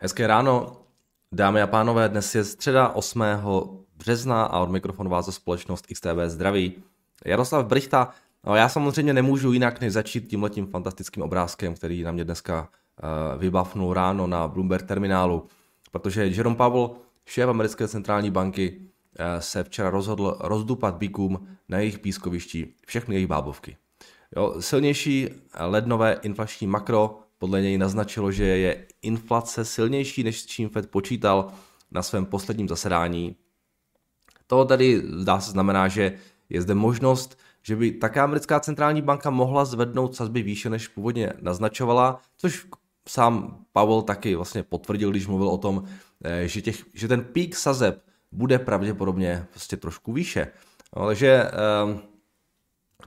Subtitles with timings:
[0.00, 0.76] Hezké ráno,
[1.32, 3.22] dámy a pánové, dnes je středa 8.
[3.96, 6.74] března a od mikrofonu vás za společnost XTB zdraví.
[7.24, 8.10] Jaroslav Brichta,
[8.46, 13.40] no já samozřejmě nemůžu jinak než začít tímhletím fantastickým obrázkem, který na mě dneska uh,
[13.40, 15.46] vybavnul ráno na Bloomberg terminálu,
[15.92, 16.90] protože Jerome Powell,
[17.26, 23.28] šéf americké centrální banky, uh, se včera rozhodl rozdupat bíkům na jejich pískovišti všechny jejich
[23.28, 23.76] bábovky.
[24.36, 25.28] Jo, silnější
[25.60, 31.52] lednové inflační makro podle něj naznačilo, že je inflace silnější, než s čím Fed počítal
[31.90, 33.36] na svém posledním zasedání.
[34.46, 39.30] To tady zdá se znamená, že je zde možnost, že by taká americká centrální banka
[39.30, 42.66] mohla zvednout sazby výše, než původně naznačovala, což
[43.08, 45.84] sám Powell taky vlastně potvrdil, když mluvil o tom,
[46.24, 50.52] eh, že, těch, že ten pík sazeb bude pravděpodobně prostě trošku výše.
[50.96, 51.98] No, takže eh,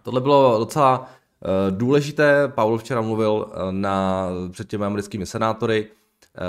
[0.04, 1.10] tohle bylo docela
[1.70, 6.40] důležité, Paul včera mluvil eh, na, před těmi americkými senátory eh,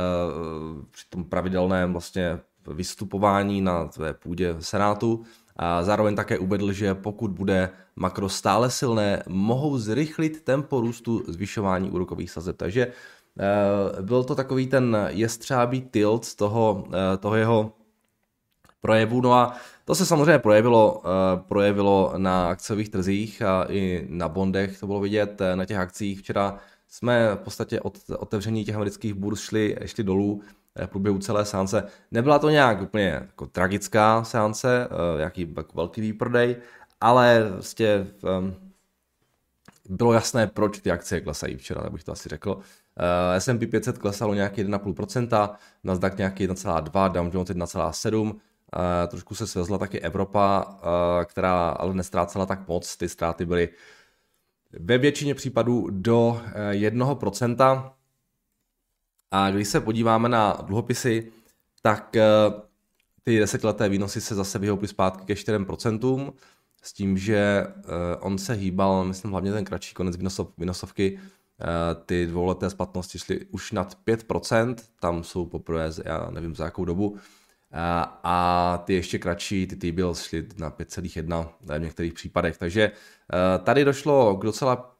[0.90, 2.38] při tom pravidelném vlastně
[2.74, 5.22] vystupování na tvé půdě Senátu
[5.56, 11.90] a zároveň také uvedl, že pokud bude makro stále silné, mohou zrychlit tempo růstu zvyšování
[11.90, 12.56] úrokových sazeb.
[12.56, 12.92] Takže
[14.00, 16.84] byl to takový ten jestřábý tilt toho,
[17.20, 17.72] toho jeho
[18.82, 19.20] projevu.
[19.20, 24.80] No a to se samozřejmě projevilo, uh, projevilo na akciových trzích a i na bondech,
[24.80, 26.20] to bylo vidět eh, na těch akcích.
[26.20, 30.42] Včera jsme v podstatě od otevření těch amerických burz šli, šli dolů
[30.76, 31.84] eh, v průběhu celé seance.
[32.10, 34.88] Nebyla to nějak úplně jako tragická seance,
[35.18, 36.56] jaký jako velký výprodej,
[37.00, 38.06] ale vlastně
[39.88, 42.58] bylo jasné, proč ty akcie klesají včera, tak bych to asi řekl.
[43.38, 48.32] S&P 500 klesalo nějaký 1,5%, Nasdaq nějaký 1,2%, Dow Jones 1,7%, Uh,
[49.08, 52.96] trošku se svezla taky Evropa, uh, která ale nestrácela tak moc.
[52.96, 53.68] Ty ztráty byly
[54.72, 56.40] ve většině případů do uh,
[56.72, 57.92] 1%.
[59.30, 61.32] A když se podíváme na dluhopisy,
[61.82, 62.16] tak
[63.22, 66.32] ty desetileté výnosy se zase vyhouply zpátky ke 4%,
[66.82, 67.66] s tím, že
[68.20, 71.18] on se hýbal, myslím hlavně ten kratší konec výnosov, výnosovky,
[72.06, 77.18] ty dvouleté splatnosti šly už nad 5%, tam jsou poprvé, já nevím za jakou dobu,
[77.72, 82.58] a ty ještě kratší, ty T-bills šly na 5,1 v některých případech.
[82.58, 84.96] Takže eh, tady došlo k docela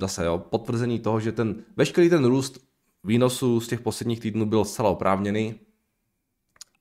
[0.00, 2.58] zase jo, potvrzení toho, že ten veškerý ten růst
[3.04, 5.54] výnosů z těch posledních týdnů byl zcela oprávněný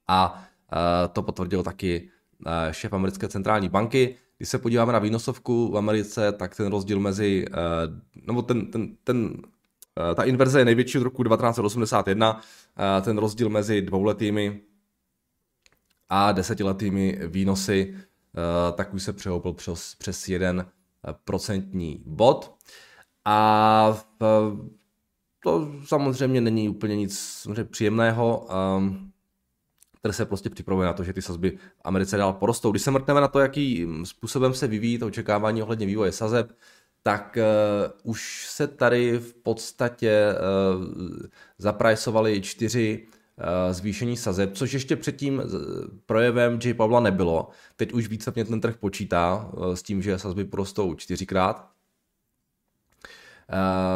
[0.07, 0.43] a
[0.73, 2.09] eh, to potvrdil taky
[2.47, 4.15] eh, šéf americké centrální banky.
[4.37, 7.45] Když se podíváme na výnosovku v Americe, tak ten rozdíl mezi,
[8.27, 9.41] nebo ten, ten, ten
[10.15, 12.41] ta inverze je největší od roku 1981,
[13.01, 14.61] ten rozdíl mezi dvouletými
[16.13, 20.65] a desetiletými výnosy, eh, tak už se přehoupil přes, přes jeden
[21.25, 22.55] procentní bod.
[23.25, 23.97] A
[25.43, 29.11] to samozřejmě není úplně nic příjemného, ehm,
[29.99, 32.71] které se prostě připravuje na to, že ty sazby v Americe dál porostou.
[32.71, 36.51] Když se mrkneme na to, jakým způsobem se vyvíjí to očekávání ohledně vývoje sazeb,
[37.03, 40.85] tak uh, už se tady v podstatě uh,
[41.57, 43.20] zaprajsovali čtyři Eh,
[43.71, 45.41] zvýšení sazeb, což ještě před tím
[46.05, 46.73] projevem J.
[46.73, 47.49] Pavla nebylo.
[47.75, 51.71] Teď už více mě ten trh počítá eh, s tím, že sazby porostou čtyřikrát.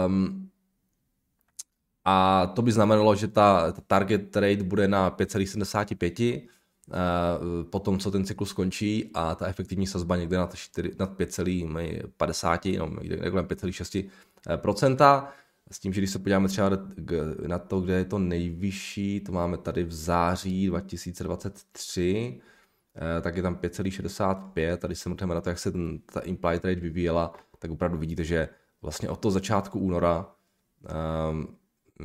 [0.05, 0.49] Um,
[2.05, 7.99] a to by znamenalo, že ta, ta target rate bude na 5,75 uh, po tom,
[7.99, 13.15] co ten cyklus skončí a ta efektivní sazba někde nad, 4, nad 5,50, no, někde,
[13.15, 14.09] někde 5,6
[15.71, 16.69] s tím, že když se podíváme třeba
[17.47, 22.41] na to, kde je to nejvyšší, to máme tady v září 2023,
[22.95, 25.73] eh, tak je tam 5,65 a když se mrkneme na to, jak se
[26.13, 28.49] ta implied rate vyvíjela, tak opravdu vidíte, že
[28.81, 30.27] vlastně od toho začátku února,
[31.31, 31.57] um,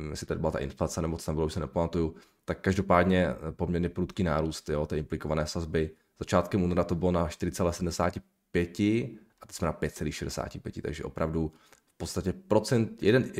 [0.09, 3.89] jestli tady byla ta inflace nebo co tam bylo, už se nepamatuju, tak každopádně poměrně
[3.89, 5.91] prudký nárůst jo, té implikované sazby.
[6.19, 11.51] Začátkem února to bylo na 4,75 a teď jsme na 5,65, takže opravdu
[12.01, 13.31] podstatě procent, jeden,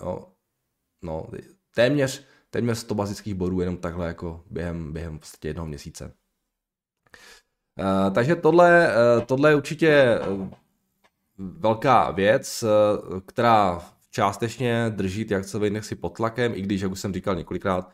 [0.00, 0.32] no,
[1.02, 1.26] no,
[1.74, 6.12] téměř, téměř 100 bazických bodů jenom takhle jako během, během v podstatě jednoho měsíce.
[7.78, 10.18] Uh, takže tohle, uh, tohle je určitě
[11.38, 17.00] velká věc, uh, která částečně drží ty akciové indexy pod tlakem, i když, jak už
[17.00, 17.90] jsem říkal několikrát,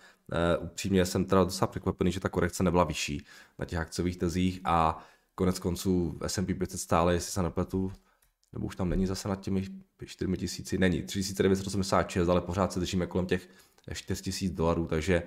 [0.60, 3.26] upřímně jsem teda docela překvapený, že ta korekce nebyla vyšší
[3.58, 5.04] na těch akciových tezích a
[5.34, 7.92] konec konců S&P 500 stále, jestli se nepletu,
[8.56, 9.64] nebo už tam není zase nad těmi
[10.04, 13.48] 4 tisíci, není, 3986, ale pořád se držíme kolem těch
[13.92, 15.22] 4 tisíc dolarů, takže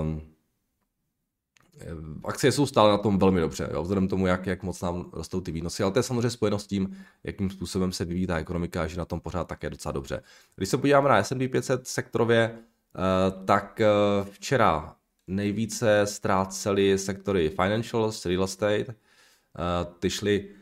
[0.00, 0.22] um,
[2.24, 5.40] akcie jsou stále na tom velmi dobře, jo, vzhledem tomu, jak, jak moc nám rostou
[5.40, 8.86] ty výnosy, ale to je samozřejmě spojeno s tím, jakým způsobem se vyvíjí ta ekonomika,
[8.86, 10.22] že na tom pořád také docela dobře.
[10.56, 12.58] Když se podíváme na S&P 500 sektorově,
[13.44, 13.80] tak
[14.30, 14.96] včera
[15.26, 18.94] nejvíce ztráceli sektory financials, real estate,
[19.98, 20.59] ty šly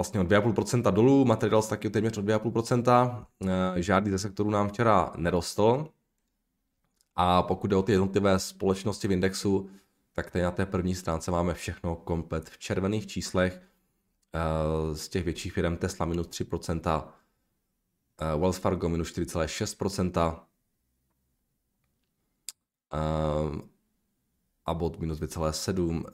[0.00, 3.26] vlastně o 2,5% dolů, materials taky téměř o 2,5%,
[3.76, 5.88] žádný ze sektorů nám včera nerostl.
[7.16, 9.70] A pokud jde o ty jednotlivé společnosti v indexu,
[10.12, 13.62] tak tady na té první stránce máme všechno komplet v červených číslech.
[14.92, 17.08] Z těch větších firm Tesla minus 3%,
[18.38, 20.40] Wells Fargo minus 4,6%,
[24.66, 26.04] Abbott minus 2,7%.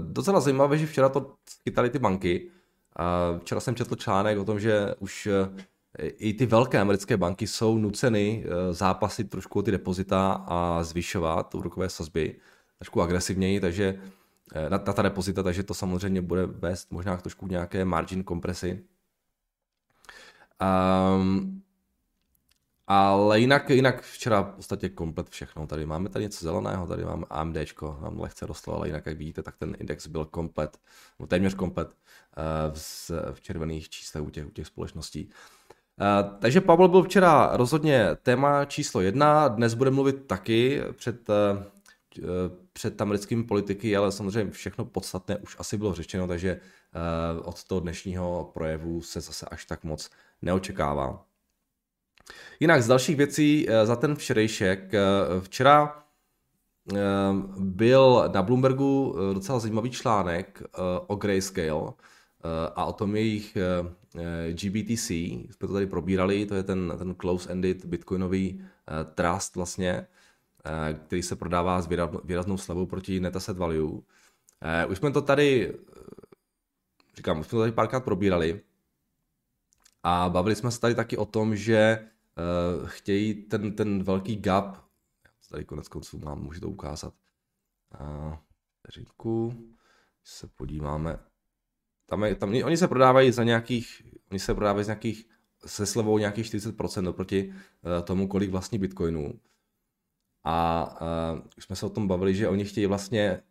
[0.00, 2.50] Docela zajímavé, že včera to chytali ty banky,
[3.38, 7.78] Včera jsem četl článek o tom, že už e, i ty velké americké banky jsou
[7.78, 12.36] nuceny e, zápasit trošku o ty depozita a zvyšovat úrokové sazby
[12.78, 14.00] trošku agresivněji, takže
[14.54, 18.84] e, na, na ta depozita, takže to samozřejmě bude vést možná trošku nějaké margin kompresy.
[21.16, 21.62] Um,
[22.86, 25.66] ale jinak, jinak včera v podstatě komplet všechno.
[25.66, 27.56] Tady máme tady něco zeleného, tady máme AMD,
[28.02, 30.78] nám lehce rostlo, ale jinak, jak vidíte, tak ten index byl komplet,
[31.18, 31.96] no téměř komplet
[32.72, 35.30] v, v červených číslech u těch, u těch společností.
[36.00, 42.24] Uh, takže Pavel byl včera rozhodně téma číslo jedna, dnes bude mluvit taky před, uh,
[42.72, 46.60] před americkými politiky, ale samozřejmě všechno podstatné už asi bylo řečeno, takže
[47.42, 50.10] od toho dnešního projevu se zase až tak moc
[50.42, 51.24] neočekává.
[52.60, 54.94] Jinak z dalších věcí eh, za ten včerejšek.
[54.94, 55.00] Eh,
[55.40, 56.04] včera
[56.92, 56.96] eh,
[57.58, 60.62] byl na Bloombergu docela zajímavý článek
[61.06, 61.92] o Grayscale
[62.74, 63.56] a o tom jejich
[64.52, 65.10] GBTC.
[65.10, 68.64] Jsme to tady probírali, to je ten, ten close-ended bitcoinový
[69.14, 70.06] trust vlastně,
[71.06, 71.88] který se prodává s
[72.24, 74.02] výraznou slevou proti net asset value.
[74.88, 75.78] Už jsme to tady,
[77.16, 78.60] říkám, už jsme to tady párkrát probírali
[80.02, 82.08] a bavili jsme se tady taky o tom, že
[82.86, 84.76] chtějí ten, ten velký gap,
[85.50, 87.14] tady konec konců mám, můžu to ukázat,
[88.78, 89.54] vteřinku,
[90.24, 91.18] se podíváme,
[92.06, 95.28] tam, je, tam oni se prodávají za nějakých, oni se prodávají z nějakých,
[95.66, 99.34] se slevou nějakých 40% oproti uh, tomu, kolik vlastní bitcoinů.
[100.44, 103.42] A uh, jsme se o tom bavili, že oni chtějí vlastně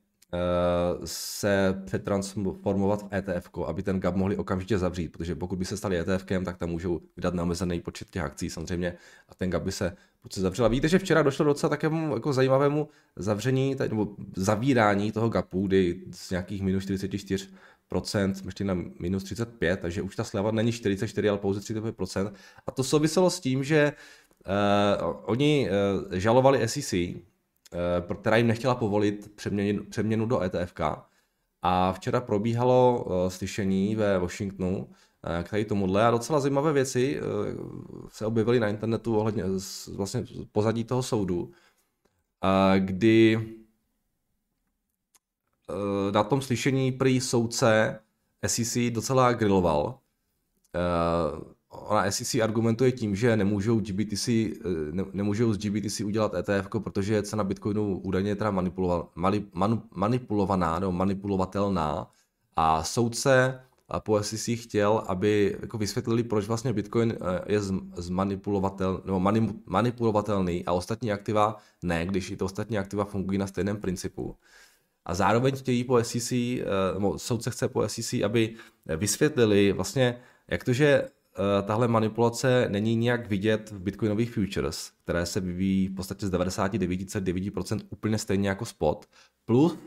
[1.05, 5.99] se přetransformovat v ETF, aby ten gap mohli okamžitě zavřít, protože pokud by se stali
[5.99, 8.97] ETF, tak tam můžou vydat neomezený počet těch akcí samozřejmě
[9.29, 9.95] a ten gap by se
[10.31, 10.69] se zavřel.
[10.69, 16.29] Víte, že včera došlo docela takovému jako zajímavému zavření, nebo zavírání toho gapu, kdy z
[16.29, 17.19] nějakých minus 44
[18.01, 21.95] jsme šli na minus 35, takže už ta sleva není 44, ale pouze 35
[22.67, 23.93] A to souviselo s tím, že
[25.03, 26.93] uh, oni uh, žalovali SEC,
[27.73, 30.73] Eh, která jim nechtěla povolit přeměnu, přeměnu do ETF.
[31.61, 34.89] A včera probíhalo eh, slyšení ve Washingtonu
[35.39, 37.19] eh, k tady tomuhle a docela zajímavé věci
[38.09, 39.43] se objevily na internetu ohledně
[39.95, 41.51] vlastně pozadí toho soudu,
[42.79, 43.39] kdy
[46.11, 47.99] na tom slyšení prý soudce
[48.47, 49.99] SEC docela griloval
[51.73, 54.51] ona SEC argumentuje tím, že nemůžou, GBTC, eh,
[54.91, 59.83] ne, nemůžou z GBTC udělat ETF, protože je cena Bitcoinu údajně teda manipulova, mani, manu,
[59.95, 62.11] manipulovaná nebo manipulovatelná
[62.55, 63.59] a soudce
[63.99, 67.59] po SEC chtěl, aby jako vysvětlili, proč vlastně Bitcoin eh, je
[67.95, 73.47] zmanipulovatel, nebo mani, manipulovatelný a ostatní aktiva ne, když i to ostatní aktiva fungují na
[73.47, 74.35] stejném principu.
[75.05, 78.55] A zároveň chtějí po SEC, eh, nebo soudce chce po SEC, aby
[78.85, 85.25] vysvětlili vlastně, jak to, že Eh, tahle manipulace není nijak vidět v bitcoinových futures, které
[85.25, 89.05] se vyvíjí v podstatě z 99,9% úplně stejně jako spot.
[89.45, 89.79] Plus uh,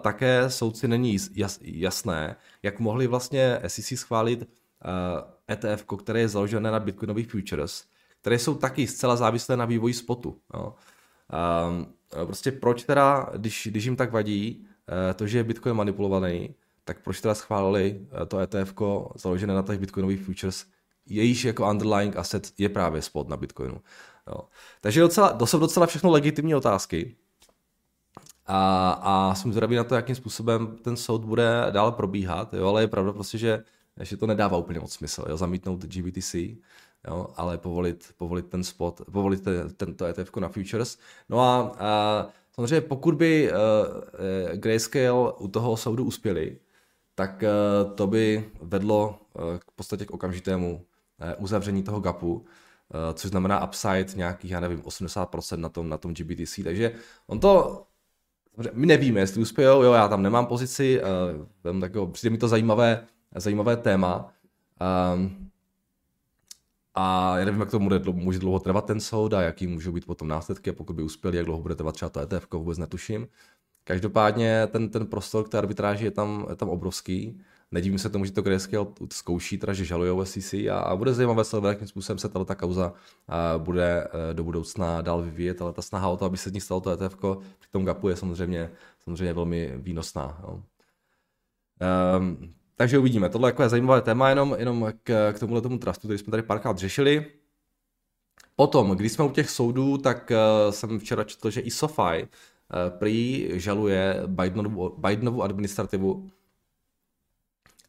[0.00, 6.70] také soudci není jas, jasné, jak mohli vlastně SEC schválit uh, ETF, které je založené
[6.70, 7.84] na bitcoinových futures,
[8.20, 10.38] které jsou taky zcela závislé na vývoji spotu.
[10.54, 10.74] Jo.
[11.68, 11.86] Um,
[12.24, 16.54] prostě proč teda, když, když jim tak vadí uh, to, že je Bitcoin manipulovaný,
[16.84, 18.74] tak proč teda schválili eh, to ETF
[19.14, 20.66] založené na těch bitcoinových futures,
[21.06, 23.80] jejíž jako underlying asset je právě spot na bitcoinu.
[24.26, 24.40] Jo.
[24.80, 27.16] Takže docela, to jsou docela všechno legitimní otázky.
[28.46, 32.82] A, a jsem zvědavý na to, jakým způsobem ten soud bude dál probíhat, jo, ale
[32.82, 33.64] je pravda prostě, že,
[34.00, 36.34] že to nedává úplně moc smysl, jo, zamítnout GBTC,
[37.08, 40.98] jo, ale povolit, povolit ten spot, povolit ten, tento ETF na futures.
[41.28, 43.58] No a, a samozřejmě pokud by uh,
[44.56, 46.58] Grayscale u toho soudu uspěli,
[47.14, 47.48] tak eh,
[47.94, 50.86] to by vedlo eh, k podstatě k okamžitému
[51.20, 52.44] eh, uzavření toho gapu,
[53.14, 56.92] což znamená upside nějakých, já nevím, 80% na tom, na tom GBTC, takže
[57.26, 57.82] on to,
[58.72, 61.00] my nevíme, jestli uspějou, jo, já tam nemám pozici,
[61.80, 64.32] tak přijde mi to zajímavé, zajímavé téma.
[65.14, 65.50] Um,
[66.94, 70.06] A já nevím, jak to může, může dlouho trvat ten soud a jaký můžou být
[70.06, 73.28] potom následky, pokud by uspěli, jak dlouho bude trvat třeba to ETF, vůbec netuším.
[73.84, 77.40] Každopádně ten, ten prostor k té arbitráži je tam, je tam obrovský.
[77.70, 81.44] Nedivím se tomu, že to Grayscale zkouší, teda, že žalují SEC a, a bude zajímavé
[81.44, 82.92] sledovat, jakým způsobem se tato kauza
[83.28, 86.52] a, bude e, do budoucna dál vyvíjet, ale ta snaha o to, aby se z
[86.52, 87.16] ní stalo to ETF,
[87.58, 90.40] při tom gapu je samozřejmě, samozřejmě velmi výnosná.
[90.42, 90.62] Jo.
[92.18, 93.28] Um, takže uvidíme.
[93.28, 96.42] Tohle jako je zajímavé téma, jenom, jenom k, k tomuhle tomu trustu, který jsme tady
[96.42, 97.26] párkrát řešili.
[98.56, 102.98] Potom, když jsme u těch soudů, tak uh, jsem včera četl, že i SoFi uh,
[102.98, 106.30] prý žaluje Bidenovu, Bidenovu administrativu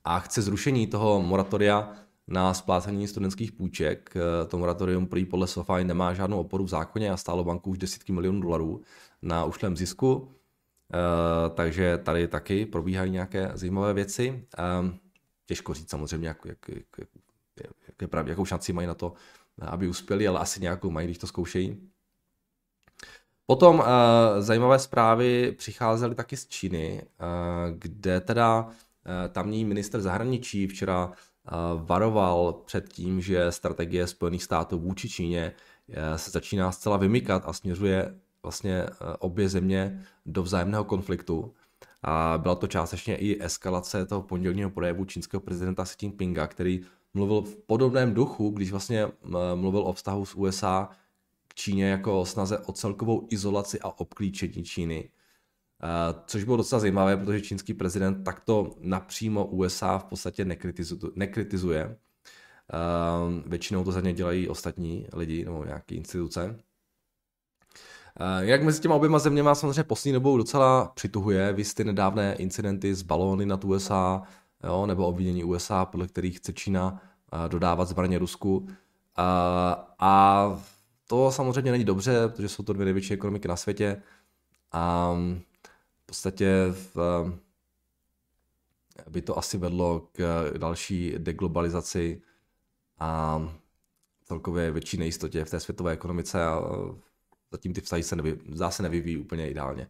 [0.04, 1.94] a chce zrušení toho moratoria
[2.28, 4.14] na splácení studentských půjček.
[4.16, 7.78] Uh, to moratorium prý podle SoFi nemá žádnou oporu v zákoně a stálo banku už
[7.78, 8.82] desítky milionů dolarů
[9.22, 10.32] na ušlém zisku.
[10.94, 14.48] Uh, takže tady taky probíhají nějaké zajímavé věci.
[14.60, 14.90] Uh,
[15.46, 16.78] těžko říct samozřejmě, jak, jak, jak,
[17.64, 19.14] jak, je pravdě, jakou šanci mají na to,
[19.62, 21.90] aby uspěli, ale asi nějakou mají, když to zkoušejí.
[23.46, 23.86] Potom uh,
[24.40, 28.72] zajímavé zprávy přicházely taky z Číny, uh, kde teda uh,
[29.32, 31.14] tamní minister zahraničí včera uh,
[31.86, 35.52] varoval před tím, že strategie Spojených států vůči Číně
[36.16, 41.54] se začíná zcela vymykat a směřuje vlastně eh, obě země do vzájemného konfliktu.
[42.04, 46.82] A byla to částečně i eskalace toho pondělního projevu čínského prezidenta Xi Jinpinga, který
[47.14, 50.90] mluvil v podobném duchu, když vlastně eh, mluvil o vztahu s USA
[51.48, 55.10] k Číně jako o snaze o celkovou izolaci a obklíčení Číny.
[55.84, 61.12] Eh, což bylo docela zajímavé, protože čínský prezident takto napřímo USA v podstatě nekritizuje.
[61.16, 61.98] nekritizuje.
[63.46, 66.60] Většinou to za ně dělají ostatní lidi nebo nějaké instituce.
[68.20, 72.96] Eh, jak mezi těma oběma zeměma samozřejmě poslední dobou docela přituhuje, vy ty nedávné incidenty
[72.96, 74.24] z balóny nad USA,
[74.64, 77.02] jo, nebo obvinění USA, podle kterých chce Čína
[77.34, 78.68] eh, dodávat zbraně Rusku.
[79.16, 80.62] A, eh, a
[81.08, 84.02] to samozřejmě není dobře, protože jsou to dvě největší ekonomiky na světě
[84.72, 85.14] a
[86.04, 86.98] v podstatě v,
[89.10, 92.22] by to asi vedlo k další deglobalizaci
[93.00, 93.42] a
[94.24, 96.62] celkově větší nejistotě v té světové ekonomice a
[97.56, 99.88] zatím ty vztahy se nevy, zase nevyvíjí úplně ideálně.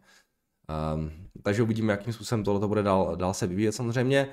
[0.94, 1.10] Um,
[1.42, 4.28] takže uvidíme, jakým způsobem tohle bude dál, dál se vyvíjet samozřejmě.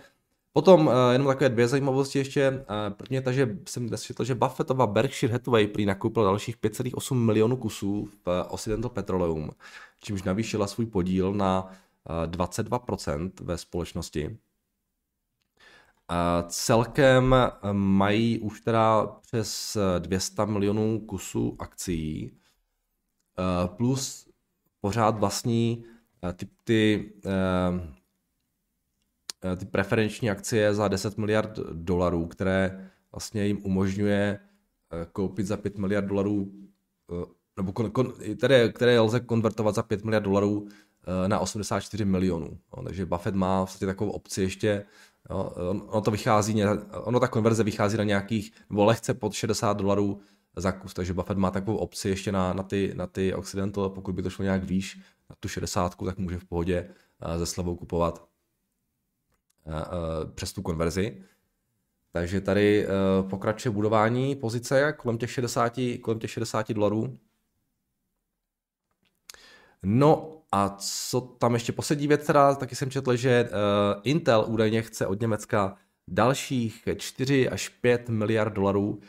[0.53, 2.49] Potom uh, jenom takové dvě zajímavosti ještě.
[2.49, 6.57] Uh, první je ta, že jsem dnes četl, že Buffettova Berkshire Hathaway prý nakoupila dalších
[6.57, 9.51] 5,8 milionů kusů v Occidental Petroleum,
[10.01, 11.71] čímž navýšila svůj podíl na uh,
[12.31, 14.27] 22% ve společnosti.
[14.27, 14.35] Uh,
[16.49, 17.35] celkem
[17.71, 22.31] mají už teda přes 200 milionů kusů akcí
[23.67, 24.27] plus
[24.83, 25.85] pořád vlastní
[26.23, 27.13] eh, ty, ty,
[29.43, 34.39] eh, ty preferenční akcie za 10 miliard dolarů, které vlastně jim umožňuje
[35.11, 36.51] koupit za 5 miliard dolarů,
[37.57, 40.67] nebo kon, kon, které, které lze konvertovat za 5 miliard dolarů
[41.27, 42.59] na 84 milionů.
[42.77, 44.85] No, takže Buffett má vlastně takovou opci ještě,
[45.29, 45.53] jo,
[45.87, 50.21] ono to vychází, ono ta konverze vychází na nějakých, nebo lehce pod 60 dolarů
[50.55, 54.15] za kus, takže Buffett má takovou opci ještě na, na, ty, na ty Occidental, pokud
[54.15, 56.89] by to šlo nějak výš, na tu 60, tak může v pohodě
[57.25, 58.27] uh, ze slevou kupovat
[59.65, 59.79] uh, uh,
[60.35, 61.23] přes tu konverzi.
[62.11, 62.87] Takže tady
[63.29, 67.17] pokračuje budování pozice kolem těch 60, kolem těch 60 dolarů.
[69.83, 73.49] No a co tam ještě poslední věc, teda, taky jsem četl, že
[74.03, 79.01] Intel údajně chce od Německa dalších 4 až 5 miliard dolarů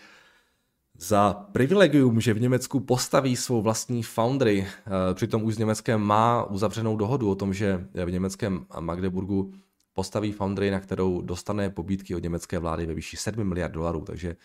[0.99, 6.45] za privilegium, že v Německu postaví svou vlastní foundry, eh, přitom už s Německem má
[6.45, 9.53] uzavřenou dohodu o tom, že v německém Magdeburgu
[9.93, 14.37] postaví foundry, na kterou dostane pobídky od německé vlády ve výši 7 miliard dolarů, takže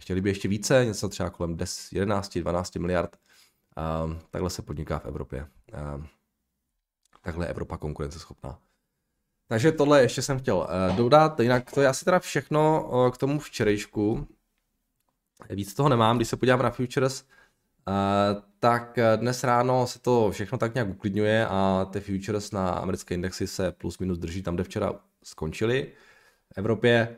[0.00, 3.16] chtěli by ještě více, něco třeba kolem 10, 11, 12 miliard.
[4.04, 5.46] Um, takhle se podniká v Evropě.
[5.94, 6.06] Um,
[7.22, 8.58] takhle je Evropa konkurenceschopná.
[9.48, 14.26] Takže tohle ještě jsem chtěl dodat, jinak to je asi teda všechno k tomu včerejšku.
[15.50, 17.24] Víc toho nemám, když se podívám na futures,
[17.88, 23.14] Uh, tak dnes ráno se to všechno tak nějak uklidňuje a ty futures na americké
[23.14, 24.92] indexy se plus minus drží tam, kde včera
[25.24, 25.92] skončily.
[26.54, 27.16] V Evropě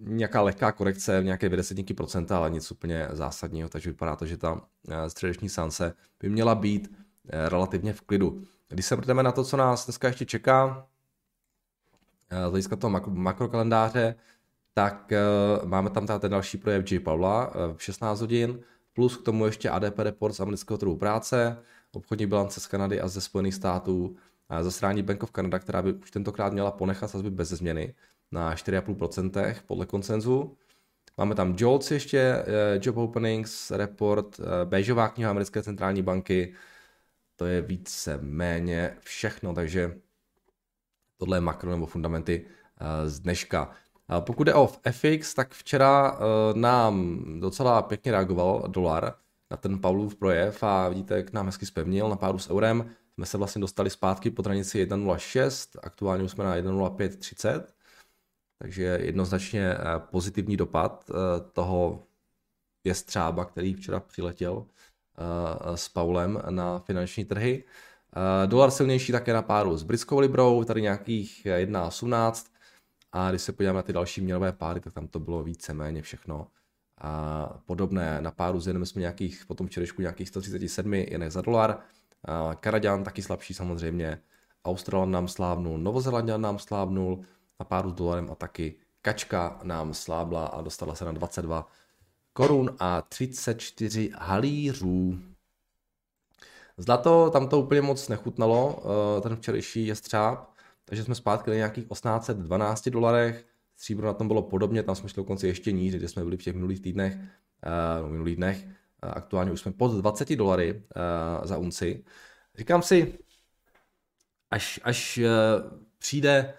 [0.00, 4.60] nějaká lehká korekce, nějaké desetníky procenta, ale nic úplně zásadního, takže vypadá to, že ta
[5.08, 6.96] středeční sanse by měla být
[7.48, 8.46] relativně v klidu.
[8.68, 10.86] Když se vrteme na to, co nás dneska ještě čeká,
[12.30, 14.14] z hlediska toho makrokalendáře,
[14.76, 17.00] tak uh, máme tam ten další projev J.
[17.00, 18.60] Pavla uh, v 16 hodin,
[18.92, 21.58] plus k tomu ještě ADP report z amerického trhu práce,
[21.92, 25.92] obchodní bilance z Kanady a ze Spojených států, uh, zasrání Bank of Canada, která by
[25.92, 27.94] už tentokrát měla ponechat sazby bez změny
[28.32, 30.56] na 4,5% podle koncenzu.
[31.18, 32.44] Máme tam JOLTS ještě,
[32.82, 36.54] Job Openings, Report, Béžová kniha americké centrální banky,
[37.36, 39.96] to je více méně všechno, takže
[41.16, 42.46] tohle je makro nebo fundamenty
[43.06, 43.74] z dneška.
[44.20, 46.18] Pokud jde o FX, tak včera
[46.54, 49.14] nám docela pěkně reagoval dolar
[49.50, 52.90] na ten Paulův projev a vidíte, jak nám hezky spevnil na páru s eurem.
[53.14, 57.64] Jsme se vlastně dostali zpátky po hranici 1.06, aktuálně už jsme na 1.0530,
[58.58, 59.78] takže jednoznačně eh,
[60.10, 61.14] pozitivní dopad eh,
[61.52, 62.06] toho
[62.84, 67.64] jestřába, který včera přiletěl eh, s Paulem na finanční trhy.
[68.46, 72.55] Dolar silnější také na páru s britskou librou, tady nějakých 1.18
[73.16, 76.46] a když se podíváme na ty další měnové páry, tak tam to bylo více-méně všechno
[76.98, 78.20] a podobné.
[78.20, 81.78] Na páru s jsme nějakých, potom včerejšku nějakých 137 jenek za dolar,
[82.60, 84.18] Kanaďan taky slabší samozřejmě,
[84.64, 87.20] Australan nám slávnul, Novozelandian nám slávnul,
[87.60, 91.66] na páru s dolarem a taky kačka nám slábla a dostala se na 22
[92.32, 95.18] korun a 34 halířů.
[96.76, 98.82] Zlato, tam to úplně moc nechutnalo,
[99.18, 100.55] eh, ten včerejší jestřáb,
[100.88, 103.44] takže jsme zpátky na nějakých 1812 dolarech,
[103.76, 106.42] stříbro na tom bylo podobně, tam jsme šli dokonce ještě níž, kde jsme byli v
[106.42, 111.58] těch minulých týdnech, uh, minulých dnech, uh, aktuálně už jsme pod 20 dolary uh, za
[111.58, 112.04] unci.
[112.54, 113.18] Říkám si,
[114.50, 115.20] až, až
[115.98, 116.54] přijde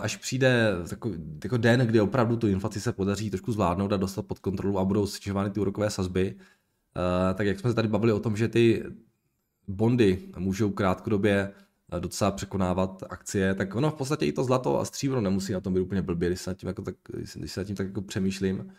[0.00, 4.26] až přijde takový, jako den, kdy opravdu tu inflaci se podaří trošku zvládnout a dostat
[4.26, 6.36] pod kontrolu a budou snižovány ty úrokové sazby,
[7.34, 8.84] tak jak jsme se tady bavili o tom, že ty
[9.68, 11.52] bondy můžou krátkodobě
[11.98, 15.74] docela překonávat akcie, tak ono v podstatě i to zlato a stříbro nemusí na tom
[15.74, 16.94] být úplně blbě, když se nad tím, jako tak,
[17.34, 18.72] když se nad tím tak jako přemýšlím,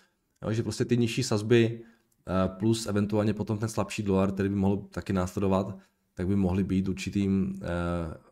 [0.44, 1.82] jo, že prostě ty nižší sazby
[2.28, 5.78] eh, plus eventuálně potom ten slabší dolar, který by mohl taky následovat,
[6.16, 7.60] tak by mohly být určitým,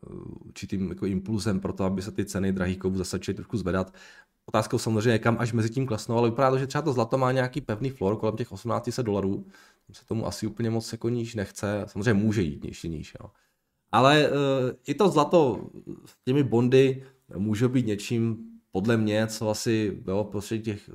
[0.10, 3.94] uh, určitým jako impulsem pro to, aby se ty ceny drahých kovů začaly trošku zvedat.
[4.46, 7.32] Otázkou samozřejmě, kam až mezi tím klesnou, ale vypadá to, že třeba to zlato má
[7.32, 9.46] nějaký pevný floor kolem těch 1800 dolarů.
[9.92, 11.84] Se tomu asi úplně moc jako níž nechce.
[11.88, 13.16] Samozřejmě může jít ještě níž.
[13.22, 13.30] Jo.
[13.94, 14.36] Ale uh,
[14.88, 15.70] i to zlato
[16.06, 17.04] s těmi bondy
[17.38, 18.38] může být něčím,
[18.72, 20.90] podle mě, co asi jo, prostředí těch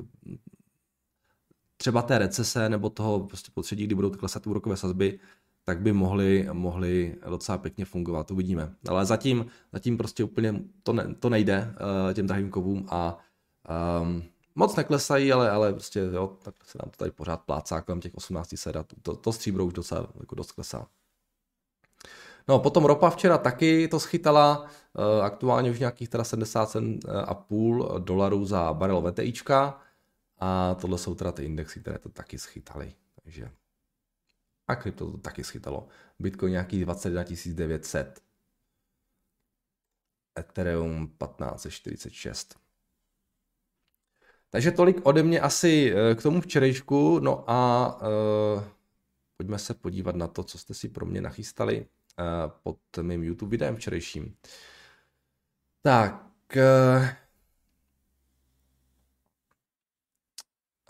[1.77, 5.19] třeba té recese nebo toho prostě prostředí, kdy budou klesat úrokové sazby,
[5.65, 8.75] tak by mohly, mohly docela pěkně fungovat, uvidíme.
[8.89, 11.75] Ale zatím, zatím prostě úplně to, ne, to nejde
[12.09, 13.19] uh, těm drahým kovům a
[14.03, 14.23] um,
[14.55, 18.15] moc neklesají, ale, ale prostě jo, tak se nám to tady pořád plácá kolem těch
[18.15, 18.87] 18 sedat.
[19.03, 20.87] To, to stříbro už docela jako dost klesá.
[22.49, 24.67] No, potom ropa včera taky to schytala,
[24.99, 29.81] eh, aktuálně už nějakých teda 77,5 dolarů za barel VTIčka
[30.39, 32.95] a tohle jsou teda ty indexy, které to taky schytaly.
[33.23, 33.51] Takže
[34.69, 35.89] a krypto to taky schytalo.
[36.19, 38.23] Bitcoin nějakých 21 900.
[40.39, 42.55] Ethereum 1546.
[44.51, 47.19] Takže tolik ode mě asi eh, k tomu včerejšku.
[47.19, 47.87] No a
[48.57, 48.65] uh,
[49.37, 51.87] pojďme se podívat na to, co jste si pro mě nachystali
[52.62, 54.37] pod mým YouTube videem včerejším.
[55.83, 56.24] Tak.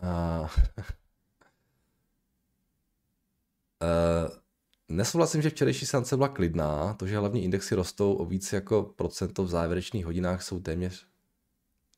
[0.02, 0.84] Uh, uh,
[3.82, 4.30] Uh,
[4.88, 6.94] nesouhlasím, že včerejší seance byla klidná.
[6.94, 11.06] To, že hlavní indexy rostou o více jako procento v závěrečných hodinách jsou téměř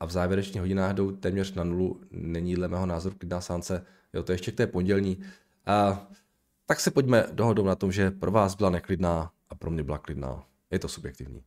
[0.00, 3.86] a v závěrečných hodinách jdou téměř na nulu, není dle mého názoru klidná seance.
[4.12, 5.24] Jo, to je ještě k té pondělní.
[5.66, 6.08] A,
[6.70, 9.98] tak se pojďme dohodnout na tom, že pro vás byla neklidná a pro mě byla
[9.98, 10.44] klidná.
[10.70, 11.42] Je to subjektivní.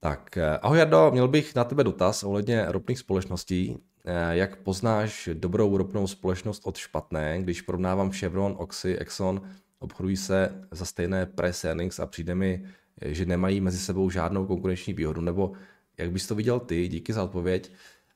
[0.00, 3.78] Tak, eh, ahoj Jardo, měl bych na tebe dotaz ohledně ropných společností.
[4.04, 9.42] Eh, jak poznáš dobrou ropnou společnost od špatné, když porovnávám Chevron, Oxy, Exxon,
[9.78, 12.66] obchodují se za stejné price earnings a přijde mi,
[13.02, 15.52] že nemají mezi sebou žádnou konkurenční výhodu, nebo
[15.98, 17.72] jak bys to viděl ty, díky za odpověď.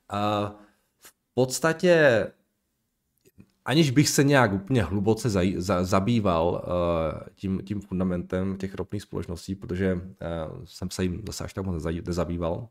[0.09, 0.55] A
[0.99, 2.27] v podstatě,
[3.69, 9.03] aniž bych se nějak úplně hluboce za, za, zabýval uh, tím, tím fundamentem těch ropných
[9.03, 10.01] společností, protože uh,
[10.65, 12.69] jsem se jim zase až tak moc nezabýval,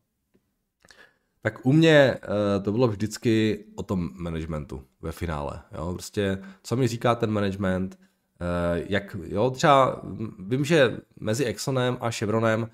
[1.42, 5.62] tak u mě uh, to bylo vždycky o tom managementu ve finále.
[5.78, 5.94] Jo?
[5.94, 10.02] Prostě, co mi říká ten management, uh, jak, jo, třeba
[10.40, 12.68] vím, že mezi Exxonem a Chevronem uh,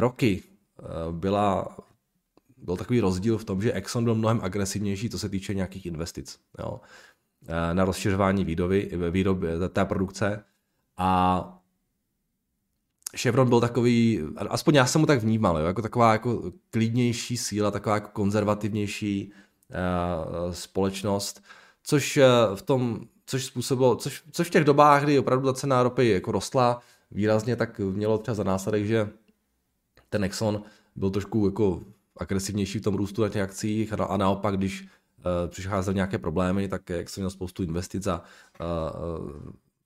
[0.00, 1.76] roky uh, byla,
[2.56, 6.38] byl takový rozdíl v tom, že Exxon byl mnohem agresivnější, co se týče nějakých investic.
[6.58, 6.80] Jo?
[7.48, 10.44] Uh, na rozšiřování výroby, výroby té produkce.
[10.96, 11.62] A
[13.16, 17.70] Chevron byl takový, aspoň já jsem mu tak vnímal, jo, jako taková jako klidnější síla,
[17.70, 21.44] taková jako konzervativnější uh, společnost,
[21.82, 22.18] což
[22.54, 26.32] v tom, což způsobilo, což, což v těch dobách, kdy opravdu ta cena ropy jako
[26.32, 29.08] rostla výrazně, tak mělo třeba za následek, že
[30.08, 30.62] ten Exxon
[30.96, 31.82] byl trošku jako
[32.16, 34.88] agresivnější v tom růstu na těch akcích a, naopak, když
[35.48, 38.22] přicházely nějaké problémy, tak jak jsem měl spoustu investic a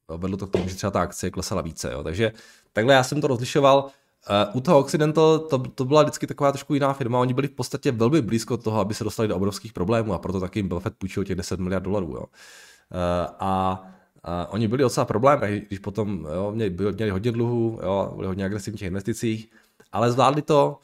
[0.08, 1.92] uh, vedlo to k tomu, že třeba ta akcie klesala více.
[1.92, 2.02] Jo.
[2.02, 2.32] Takže
[2.72, 3.90] takhle já jsem to rozlišoval.
[4.52, 7.18] U toho Occidental to, to byla vždycky taková trošku jiná firma.
[7.20, 10.40] Oni byli v podstatě velmi blízko toho, aby se dostali do obrovských problémů a proto
[10.40, 12.06] taky jim Buffett půjčil těch 10 miliard dolarů.
[12.06, 12.24] Jo.
[13.38, 13.82] A
[14.22, 18.44] a oni byli docela problém, když potom jo, měli, měli hodně dluhů, jo, byli hodně
[18.44, 19.50] agresivní v těch investicích,
[19.92, 20.78] ale zvládli to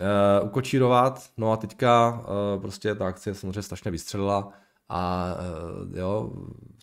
[0.00, 4.52] uh, ukočírovat, no a teďka uh, prostě ta akcie samozřejmě strašně vystřelila
[4.88, 5.28] a
[5.90, 6.32] uh, jo,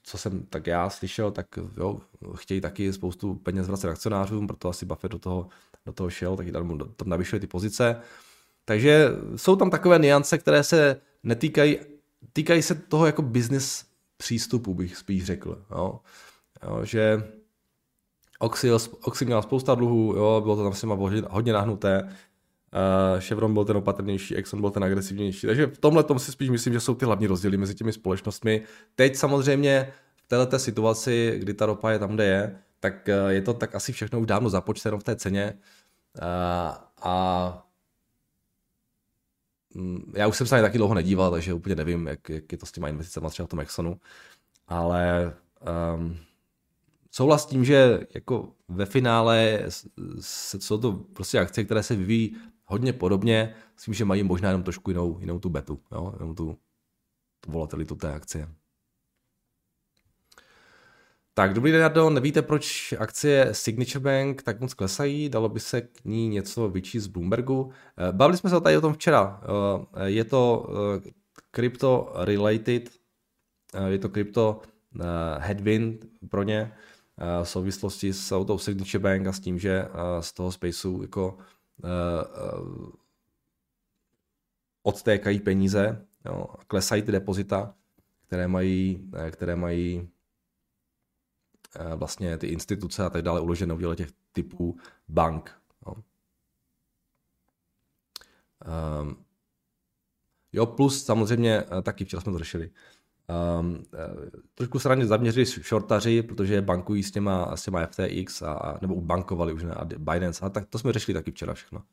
[0.04, 1.48] co jsem tak já slyšel, tak
[1.78, 2.00] jo,
[2.36, 5.48] chtějí taky spoustu peněz vracet akcionářům, proto asi Buffett do toho,
[5.86, 7.96] do toho šel, taky tam, tam navyšuje ty pozice.
[8.66, 11.78] Takže jsou tam takové niance, které se netýkají,
[12.34, 13.86] týkají se toho jako business
[14.18, 15.66] přístupu, bych spíš řekl.
[15.72, 16.00] Jo.
[16.68, 17.24] Jo, že
[18.40, 18.72] Oxy,
[19.02, 22.16] Oxy měl spousta dluhů, jo, bylo to tam s hodně, hodně nahnuté,
[22.74, 26.50] uh, Chevron byl ten opatrnější, Exxon byl ten agresivnější, takže v tomhle tom si spíš
[26.50, 28.62] myslím, že jsou ty hlavní rozdíly mezi těmi společnostmi.
[28.96, 33.42] Teď samozřejmě v této situaci, kdy ta ropa je tam, kde je, tak uh, je
[33.42, 35.54] to tak asi všechno už dávno započteno v té ceně.
[36.22, 37.64] Uh, a
[39.76, 42.58] Mm, já už jsem se na taky dlouho nedíval, takže úplně nevím, jak, jak je
[42.58, 44.00] to s těma investicemi třeba v tom Exxonu,
[44.68, 45.34] ale
[45.96, 46.18] um,
[47.12, 49.60] souhlas tím, že jako ve finále
[50.20, 54.90] jsou to prostě akcie, které se vyvíjí hodně podobně, myslím, že mají možná jenom trošku
[54.90, 56.14] jinou, jinou tu betu, jo?
[56.20, 56.58] jenom tu,
[57.40, 58.48] tu volatilitu té akcie.
[61.36, 62.10] Tak, dobrý den, Jardo.
[62.10, 65.30] Nevíte, proč akcie Signature Bank tak moc klesají?
[65.30, 67.72] Dalo by se k ní něco vyčíst z Bloombergu?
[67.98, 69.42] Eh, bavili jsme se tady o tom včera.
[69.44, 70.70] Eh, je to
[71.08, 71.12] eh,
[71.52, 72.90] crypto related,
[73.88, 74.62] je to crypto
[75.38, 76.74] headwind pro ně
[77.44, 79.88] v souvislosti s tou Signature Bank a s tím, že
[80.20, 81.38] z toho spaceu jako
[84.84, 87.76] odtékají peníze, jo, klesají ty depozita,
[88.28, 90.14] které mají, které mají
[91.76, 95.62] Eh, vlastně ty instituce a tak dále uložené v těch typů bank.
[95.86, 95.94] No.
[99.02, 99.26] Um,
[100.54, 102.72] jo, plus samozřejmě eh, taky včera jsme to řešili.
[103.60, 103.84] Um,
[104.56, 109.02] trošku se na ně zaměřili shortaři, protože bankují s těma, s těma FTX, a, nebo
[109.02, 111.84] bankovali už ne, a Binance, a tak to jsme řešili taky včera všechno.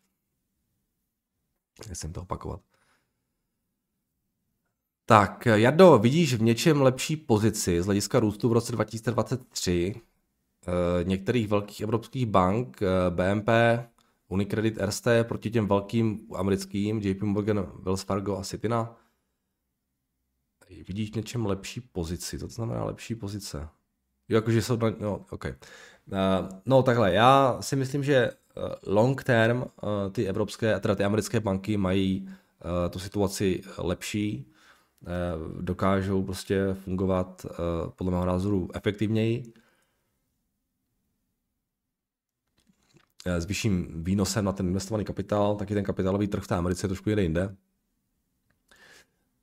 [1.93, 2.61] Jsem to opakovat.
[5.07, 11.49] Tak, Jardo, vidíš v něčem lepší pozici z hlediska růstu v roce 2023 eh, některých
[11.49, 13.49] velkých evropských bank, eh, BNP,
[14.29, 18.97] Unicredit, RST proti těm velkým americkým, JP Morgan, Wells Fargo a Citina?
[20.89, 23.69] Vidíš v něčem lepší pozici, to znamená lepší pozice.
[24.29, 25.45] Jakože jsou, no, ok.
[25.45, 28.31] Uh, no takhle, já si myslím, že
[28.87, 29.67] long term uh,
[30.13, 32.29] ty evropské, teda ty americké banky mají
[32.91, 34.51] tu situaci lepší,
[35.07, 37.57] Eh, dokážou prostě fungovat eh,
[37.97, 39.53] podle mého názoru efektivněji,
[43.27, 46.85] eh, s vyšším výnosem na ten investovaný kapitál, taky ten kapitálový trh v té Americe
[46.85, 47.57] je trošku jde jinde.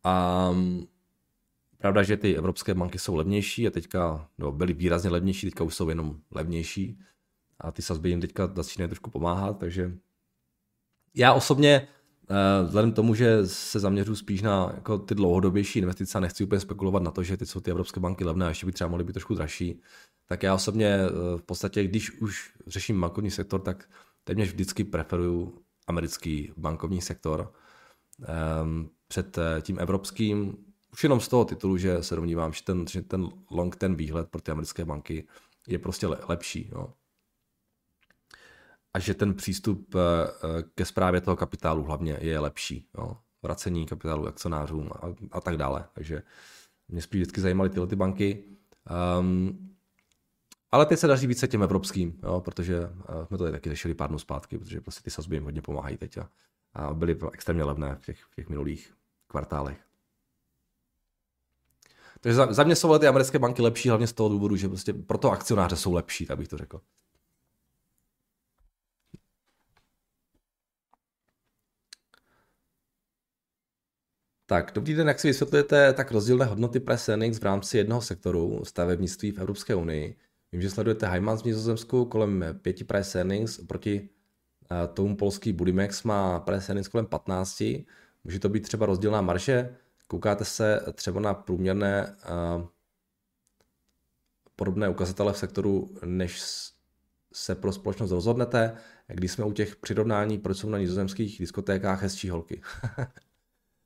[0.04, 0.50] A
[1.78, 5.76] pravda, že ty evropské banky jsou levnější a teďka, no, byly výrazně levnější, teďka už
[5.76, 7.00] jsou jenom levnější
[7.60, 9.98] a ty sazby jim teďka začínají trošku pomáhat, takže
[11.16, 11.88] já osobně
[12.30, 16.44] Eh, vzhledem k tomu, že se zaměřuji spíš na jako ty dlouhodobější investice a nechci
[16.44, 18.90] úplně spekulovat na to, že teď jsou ty evropské banky levné a ještě by třeba
[18.90, 19.82] mohly být trošku dražší,
[20.26, 23.90] tak já osobně eh, v podstatě, když už řeším bankovní sektor, tak
[24.24, 27.54] téměř vždycky preferuju americký bankovní sektor
[28.64, 30.58] um, před eh, tím evropským,
[30.98, 34.30] už jenom z toho titulu, že se domnívám, že ten, že ten long ten výhled
[34.30, 35.28] pro ty americké banky
[35.68, 36.70] je prostě lepší.
[36.72, 36.94] Jo
[38.98, 42.88] a že ten přístup eh, eh, ke zprávě toho kapitálu hlavně je lepší.
[42.98, 43.18] Jo?
[43.42, 45.00] Vracení kapitálu akcionářům a,
[45.32, 45.86] a tak dále.
[45.94, 46.24] Takže
[46.88, 48.44] mě spíš vždycky zajímaly tyhle ty banky.
[49.20, 49.76] Um,
[50.72, 53.94] ale teď se daří více těm evropským, jo, protože uh, jsme to tady taky řešili
[53.94, 56.30] pár dnů zpátky, protože prostě ty sazby jim hodně pomáhají teď a,
[56.74, 58.94] a byly extrémně levné v těch, v těch minulých
[59.28, 59.87] kvartálech.
[62.22, 64.94] Takže za, za mě jsou ty americké banky lepší hlavně z toho důvodu, že prostě
[64.94, 66.82] pro to akcionáře jsou lepší, tak bych to řekl.
[74.50, 79.32] Tak, dobrý den, jak si vysvětlujete tak rozdílné hodnoty price v rámci jednoho sektoru stavebnictví
[79.32, 80.18] v Evropské unii?
[80.52, 84.10] Vím, že sledujete Heimans v Nizozemsku kolem 5 price earnings, oproti
[84.72, 87.64] uh, tomu polský Budimex má price kolem 15.
[88.24, 89.76] Může to být třeba rozdílná marže?
[90.08, 92.16] Koukáte se třeba na průměrné
[92.58, 92.66] uh,
[94.56, 96.42] podobné ukazatele v sektoru, než
[97.34, 102.30] se pro společnost rozhodnete, když jsme u těch přirovnání, proč jsou na nizozemských diskotékách hezčí
[102.30, 102.62] holky.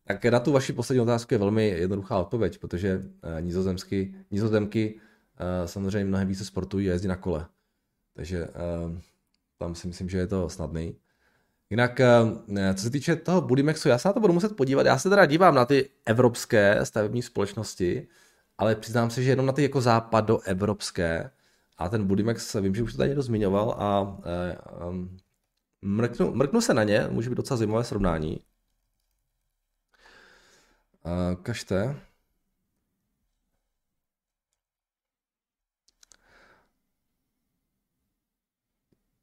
[0.07, 3.05] Tak na tu vaši poslední otázku je velmi jednoduchá odpověď, protože
[3.39, 4.99] nizozemsky, nizozemky
[5.65, 7.47] samozřejmě mnohem více sportují a jezdí na kole.
[8.13, 8.47] Takže
[9.57, 10.95] tam si myslím, že je to snadný.
[11.71, 14.86] Jinak, eh, co se týče toho Budimexu, já se na to budu muset podívat.
[14.86, 18.07] Já se teda dívám na ty evropské stavební společnosti,
[18.57, 21.31] ale přiznám se, že jenom na ty jako západoevropské.
[21.77, 24.17] A ten Budimex, vím, že už to tady někdo zmiňoval a
[24.89, 25.17] um,
[25.81, 28.39] mrknu, mrknu se na ně, může být docela zajímavé srovnání.
[31.05, 31.95] Uh, kažte.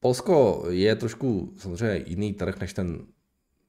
[0.00, 3.06] Polsko je trošku samozřejmě jiný trh než ten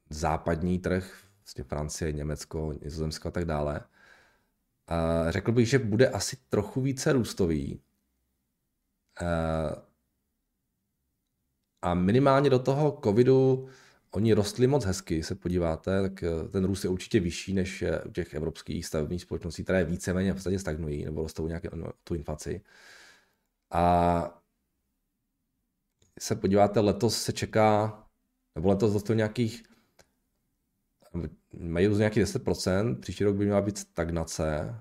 [0.10, 3.82] západní trh, vlastně Francie, Německo, Nizozemsko a tak dále.
[4.88, 7.82] A řekl bych, že bude asi trochu více růstový.
[11.82, 13.70] A minimálně do toho covidu
[14.12, 18.12] oni rostli moc hezky, se podíváte, tak eh, ten růst je určitě vyšší než u
[18.12, 22.62] těch evropských stavebních společností, které víceméně v podstatě stagnují nebo rostou nějaké no, tu inflaci.
[23.72, 24.42] A
[26.20, 28.04] se podíváte, letos se čeká,
[28.56, 29.64] nebo letos dostal nějakých,
[31.60, 34.76] mají růst nějakých 10%, příští rok by měla být stagnace.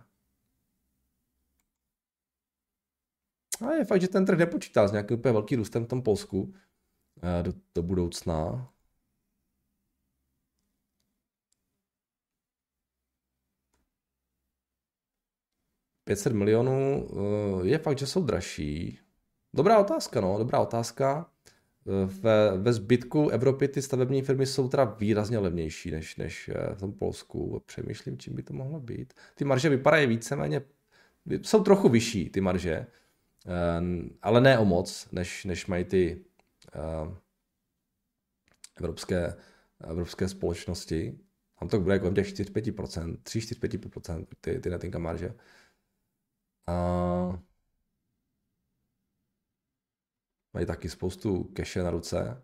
[3.66, 6.54] A je fakt, že ten trh nepočítá s nějakým úplně velkým růstem v tom Polsku
[7.22, 8.68] eh, do, do budoucna.
[16.04, 17.08] Pětset milionů
[17.62, 19.07] eh, je fakt, že jsou dražší.
[19.54, 21.30] Dobrá otázka, no, dobrá otázka.
[22.06, 26.80] Ve, ve zbytku Evropy ty stavební firmy jsou teda výrazně levnější než, než eh, v
[26.80, 27.62] tom Polsku.
[27.66, 29.14] Přemýšlím, čím by to mohlo být.
[29.34, 30.62] Ty marže vypadají víceméně,
[31.42, 32.86] jsou trochu vyšší ty marže, eh,
[34.22, 36.24] ale ne o moc, než, než mají ty
[38.76, 39.34] evropské,
[39.88, 41.18] evropské společnosti.
[41.58, 45.34] Tam to bude kolem těch 4-5%, 3-4-5% ty, ty netinka marže.
[46.68, 47.36] Uh,
[50.58, 52.42] Mají taky spoustu keše na ruce.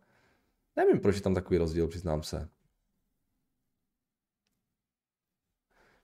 [0.76, 2.48] Nevím, proč je tam takový rozdíl, přiznám se.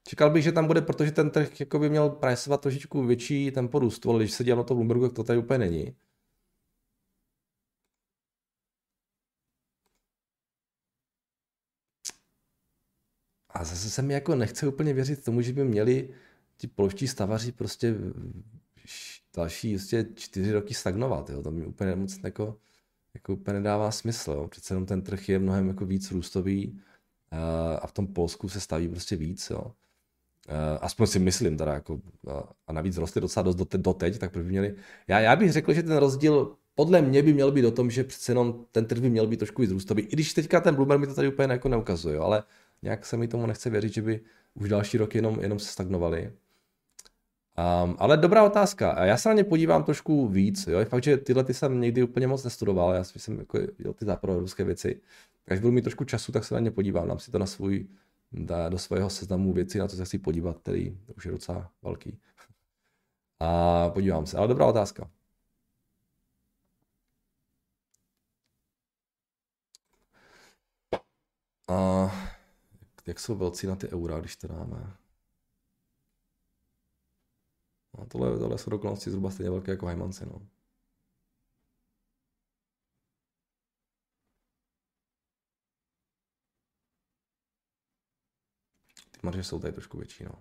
[0.03, 3.79] Čekal bych, že tam bude, protože ten trh jako by měl priceovat trošičku větší tempo
[3.79, 5.95] růstu, ale když se dělám na to Bloombergu, tak to tady úplně není.
[13.49, 16.15] A zase se mi jako nechce úplně věřit tomu, že by měli
[16.57, 17.95] ti polští stavaři prostě
[19.35, 21.29] další prostě čtyři roky stagnovat.
[21.29, 21.41] Jo.
[21.41, 22.57] To mi úplně moc jako,
[23.13, 24.31] jako úplně nedává smysl.
[24.31, 24.47] Jo.
[24.47, 26.79] Přece jenom ten trh je mnohem jako víc růstový
[27.81, 29.49] a v tom Polsku se staví prostě víc.
[29.49, 29.71] Jo.
[30.81, 32.01] Aspoň si myslím teda, jako,
[32.67, 34.75] a navíc rostly docela dost doteď, tak by měli.
[35.07, 38.03] Já, já bych řekl, že ten rozdíl podle mě by měl být o tom, že
[38.03, 40.03] přece jenom ten trh by měl být trošku víc růstový.
[40.03, 42.43] I když teďka ten Bloomberg mi to tady úplně jako neukazuje, jo, ale
[42.81, 44.21] nějak se mi tomu nechce věřit, že by
[44.53, 46.31] už další roky jenom, jenom se stagnovali.
[47.57, 49.05] Um, ale dobrá otázka.
[49.05, 50.67] Já se na ně podívám trošku víc.
[50.67, 50.79] Jo?
[50.79, 52.93] Je fakt, že tyhle ty jsem někdy úplně moc nestudoval.
[52.93, 55.01] Já jsem jako jo, ty západoevropské věci.
[55.47, 57.07] Až budu mít trošku času, tak se na ně podívám.
[57.07, 57.87] Dám si to na svůj,
[58.31, 62.19] da, do svého seznamu věcí, na to se chci podívat, který už je docela velký.
[63.39, 64.37] A podívám se.
[64.37, 65.09] Ale dobrá otázka.
[71.67, 72.11] A
[73.07, 75.00] jak jsou velcí na ty eura, když to dáme?
[77.97, 80.47] No, tohle, tohle jsou dokonalosti zhruba stejně velké jako Hymancy, no.
[89.11, 90.31] Ty marže jsou tady trošku větší, no.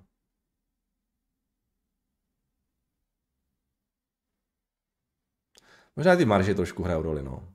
[5.96, 7.54] Možná ty marže trošku hrajou roli, no.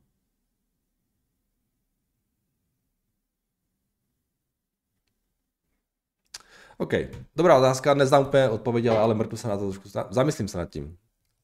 [6.78, 6.94] OK,
[7.36, 10.98] dobrá otázka, neznám úplně odpověď, ale mrtvu se na to trošku, zamyslím se nad tím.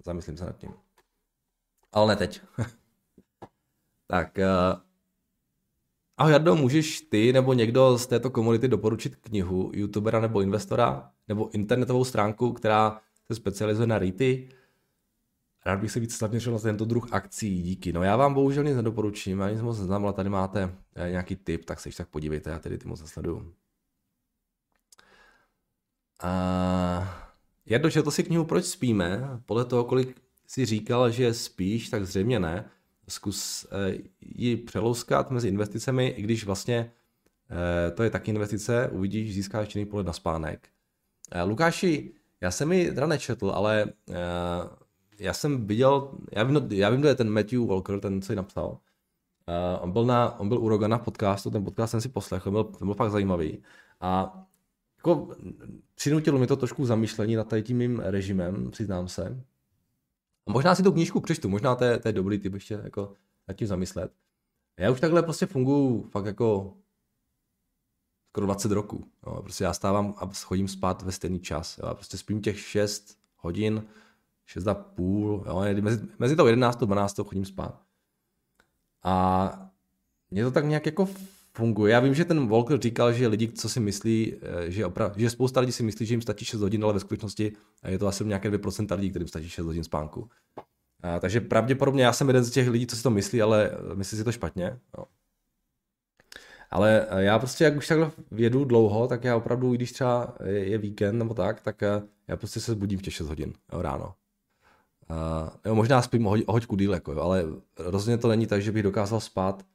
[0.06, 0.74] Zamyslím se nad tím.
[1.92, 2.42] Ale ne teď.
[4.08, 4.82] tak, uh...
[6.18, 11.50] ahoj Jardo, můžeš ty nebo někdo z této komunity doporučit knihu youtubera nebo investora nebo
[11.50, 14.50] internetovou stránku, která se specializuje na REITy?
[15.66, 17.94] Rád bych se víc zaměřil na tento druh akcí, díky.
[17.94, 21.66] No já vám bohužel nic nedoporučím, ani moc neznám, ale tady máte eh, nějaký tip,
[21.66, 23.54] tak se tak podívejte, já tedy ty moc nesleduju.
[26.22, 27.22] A
[27.66, 29.40] jak dočetl si knihu Proč spíme?
[29.46, 32.70] Podle toho, kolik si říkal, že spíš, tak zřejmě ne.
[33.08, 36.92] Zkus eh, ji přelouskat mezi investicemi, i když vlastně
[37.50, 40.70] eh, to je taky investice, uvidíš, získáš jiný pohled na spánek.
[41.32, 43.86] Eh, Lukáši, já jsem ji teda nečetl, ale
[45.20, 48.36] já jsem viděl, já vím, já vím, kdo je ten Matthew Walker, ten, co ji
[48.36, 48.80] napsal.
[49.82, 52.64] on, byl na, on byl u Rogana v podcastu, ten podcast jsem si poslechl, byl,
[52.64, 53.64] ten byl fakt zajímavý.
[54.02, 54.42] A
[55.02, 55.36] jako
[55.96, 59.44] přinutilo mi to trošku zamýšlení nad tady tím mým režimem, přiznám se.
[60.48, 63.14] A možná si tu knížku přečtu, možná to je, to je dobrý typ ještě jako
[63.48, 64.12] nad tím zamyslet.
[64.80, 66.74] Já už takhle prostě funguji fakt jako
[68.30, 69.06] skoro 20 roků.
[69.28, 69.42] Jo.
[69.42, 71.78] Prostě já stávám a chodím spát ve stejný čas.
[71.78, 71.96] Jo.
[71.96, 73.84] Prostě spím těch 6 hodin,
[74.46, 75.64] 6 a půl, jo.
[75.82, 77.82] Mezi, mezi to 11 a 12 chodím spát.
[79.04, 79.72] A
[80.32, 81.10] mě to tak nějak jako
[81.58, 81.94] funguje.
[81.94, 85.30] Já vím, že ten Volker říkal, že lidi, co si myslí, eh, že, opra- že
[85.30, 87.52] spousta lidí si myslí, že jim stačí 6 hodin, ale ve skutečnosti
[87.88, 90.30] je to asi nějaké 2% lidí, kterým stačí 6 hodin spánku.
[91.04, 94.18] A, takže pravděpodobně já jsem jeden z těch lidí, co si to myslí, ale myslí
[94.18, 94.80] si to špatně.
[94.98, 95.06] Jo.
[96.72, 100.78] Ale eh, já prostě, jak už takhle vědu dlouho, tak já opravdu, když třeba je,
[100.78, 104.14] víkend nebo tak, tak eh, já prostě se zbudím v těch 6 hodin jo, ráno.
[105.10, 107.46] Uh, jo, možná spím o, o hoďku díl, jako, jo, ale
[107.78, 109.66] rozhodně to není tak, že bych dokázal spát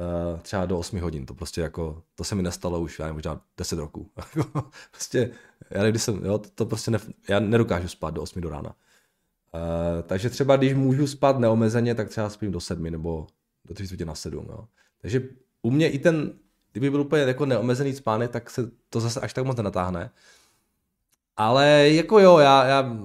[0.00, 1.26] uh, třeba do 8 hodin.
[1.26, 4.10] To prostě jako, to se mi nestalo už, já nevím, možná 10 roků.
[4.90, 5.30] prostě,
[5.70, 8.74] já nevím, jsem, jo, to, to prostě ne, já nedokážu spát do 8 do rána.
[9.54, 13.26] Uh, takže třeba když můžu spát neomezeně, tak třeba spím do 7 nebo
[13.64, 14.46] do 30 na 7.
[14.48, 14.68] Jo.
[15.00, 15.22] Takže
[15.62, 16.32] u mě i ten,
[16.72, 20.10] kdyby byl úplně jako neomezený spánek, tak se to zase až tak moc nenatáhne.
[21.36, 22.98] Ale jako jo, já, já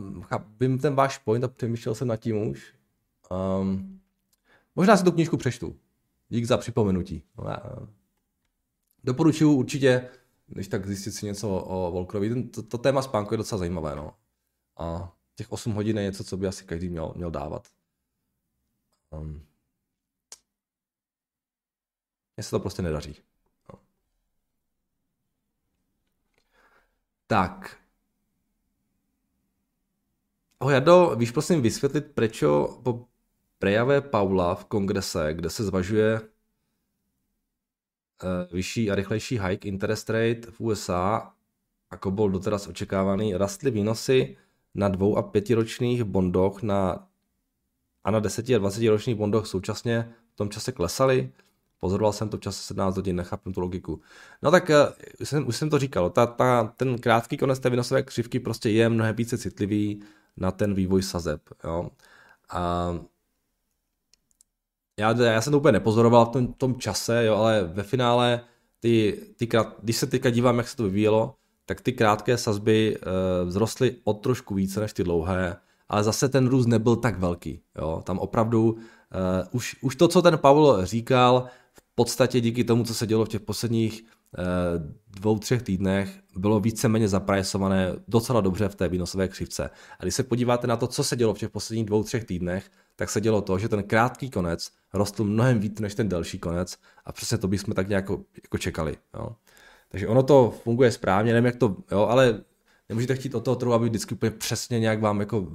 [0.59, 2.73] vím ten váš point a přemýšlel jsem nad tím už.
[3.61, 3.99] Um,
[4.75, 5.75] možná si tu knížku přečtu.
[6.29, 7.23] Dík za připomenutí.
[9.03, 10.09] Doporučuji určitě,
[10.47, 12.43] když tak zjistit si něco o Volkrovi.
[12.43, 13.95] To, to téma spánku je docela zajímavé.
[13.95, 14.15] No.
[14.77, 17.67] A těch 8 hodin je něco, co by asi každý měl, měl dávat.
[19.09, 19.45] Um,
[22.37, 23.15] mně se to prostě nedaří.
[23.73, 23.79] No.
[27.27, 27.77] Tak.
[30.69, 32.43] Jado, víš prosím vysvětlit, proč
[32.83, 33.07] po
[33.59, 36.27] prejave Paula v kongrese, kde se zvažuje eh,
[38.51, 41.31] vyšší a rychlejší hike interest rate v USA,
[41.91, 44.37] jako byl doteraz očekávaný, rastly výnosy
[44.75, 47.07] na dvou a pětiročních bondoch na,
[48.03, 51.31] a na deseti a dvacetiročních bondoch současně v tom čase klesaly.
[51.79, 54.01] Pozoroval jsem to v čase 17 hodin, nechápem tu logiku.
[54.41, 54.75] No tak uh,
[55.19, 58.69] už, jsem, už jsem to říkal, ta, ta, ten krátký konec té výnosové křivky prostě
[58.69, 60.03] je mnohem více citlivý
[60.37, 61.41] na ten vývoj sazeb.
[61.63, 61.89] Jo?
[62.49, 62.91] A
[64.99, 68.41] já, já jsem to úplně nepozoroval v tom, tom čase, jo, ale ve finále,
[68.79, 71.35] ty, ty krát, když se teďka dívám, jak se to vyvíjelo,
[71.65, 75.55] tak ty krátké sazby uh, vzrostly o trošku více než ty dlouhé,
[75.89, 77.61] ale zase ten růst nebyl tak velký.
[77.77, 78.01] Jo.
[78.05, 78.79] Tam opravdu uh,
[79.51, 83.29] už, už to, co ten Pavel říkal, v podstatě díky tomu, co se dělo v
[83.29, 84.03] těch posledních
[85.07, 89.69] dvou, třech týdnech, bylo víceméně zaprajsované docela dobře v té výnosové křivce.
[89.99, 92.71] A když se podíváte na to, co se dělo v těch posledních dvou, třech týdnech,
[92.95, 96.77] tak se dělo to, že ten krátký konec rostl mnohem víc než ten delší konec
[97.05, 98.09] a přesně to bychom tak nějak
[98.43, 98.97] jako, čekali.
[99.13, 99.35] Jo.
[99.89, 102.43] Takže ono to funguje správně, nevím jak to, jo, ale
[102.89, 105.47] nemůžete chtít od toho trhu, aby vždycky úplně přesně nějak vám jako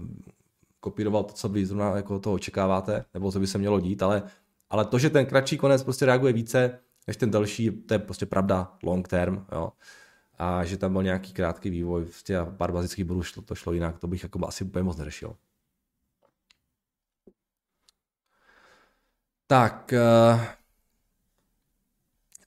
[0.80, 4.22] kopíroval to, co vy zrovna jako to očekáváte, nebo co by se mělo dít, ale,
[4.70, 8.26] ale to, že ten kratší konec prostě reaguje více než ten další, to je prostě
[8.26, 9.72] pravda long term, jo.
[10.38, 13.72] A že tam byl nějaký krátký vývoj, prostě a pár bazických bodů šlo, to šlo
[13.72, 15.36] jinak, to bych jako asi úplně moc neřešil.
[19.46, 20.40] Tak, uh,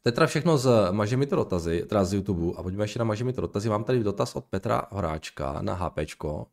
[0.03, 2.57] to je teda všechno z Maže mi to dotazy, teda z YouTube.
[2.57, 3.69] A pojďme ještě na Maže mi to dotazy.
[3.69, 6.47] Mám tady dotaz od Petra Horáčka na HPčko.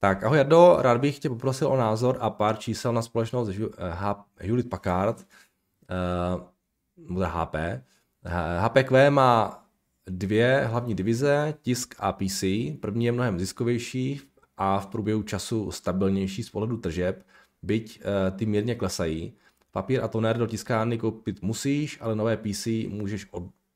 [0.00, 3.50] Tak, ahoj Jardo, rád bych tě poprosil o názor a pár čísel na společnost
[4.36, 6.42] Hewlett Packard, uh,
[7.24, 7.56] HP.
[8.58, 9.64] HPQ má
[10.06, 12.44] dvě hlavní divize, tisk a PC.
[12.80, 14.20] První je mnohem ziskovější
[14.56, 17.26] a v průběhu času stabilnější z pohledu tržeb,
[17.62, 19.32] byť uh, ty mírně klesají.
[19.70, 23.26] Papír a toner do tiskárny koupit musíš, ale nové PC můžeš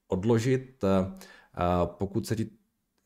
[0.09, 1.13] odložit, eh,
[1.85, 2.51] pokud se ti,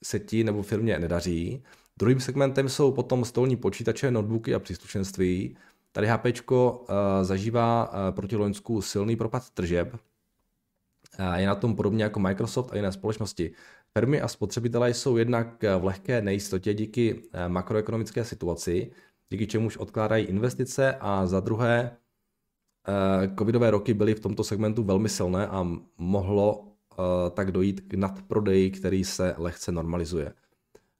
[0.05, 1.63] se ti nebo firmě nedaří.
[1.99, 5.57] Druhým segmentem jsou potom stolní počítače, notebooky a příslušenství.
[5.93, 9.97] Tady HP eh, zažívá eh, proti Loňsku silný propad tržeb.
[11.37, 13.53] Je na tom podobně jako Microsoft a jiné společnosti.
[13.99, 18.91] Firmy a spotřebitelé jsou jednak v lehké nejistotě díky makroekonomické situaci,
[19.31, 21.97] díky čemuž odkládají investice a za druhé
[22.89, 25.67] Eh, covidové roky byly v tomto segmentu velmi silné a
[25.99, 30.35] mohlo eh, tak dojít k nadprodeji, který se lehce normalizuje.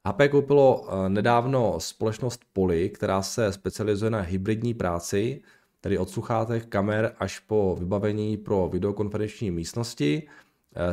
[0.07, 5.41] HP koupilo eh, nedávno společnost Poly, která se specializuje na hybridní práci,
[5.81, 10.27] tedy od sluchátek, kamer až po vybavení pro videokonferenční místnosti.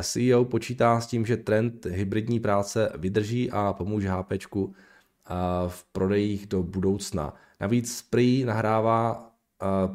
[0.01, 4.31] CEO počítá s tím, že trend hybridní práce vydrží a pomůže HP
[5.67, 7.33] v prodejích do budoucna.
[7.59, 9.31] Navíc prý nahrává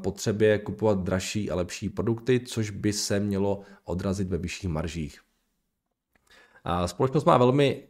[0.03, 5.26] potřebě kupovat dražší a lepší produkty, což by se mělo odrazit ve vyšších maržích.
[6.87, 7.83] Společnost, má velmi,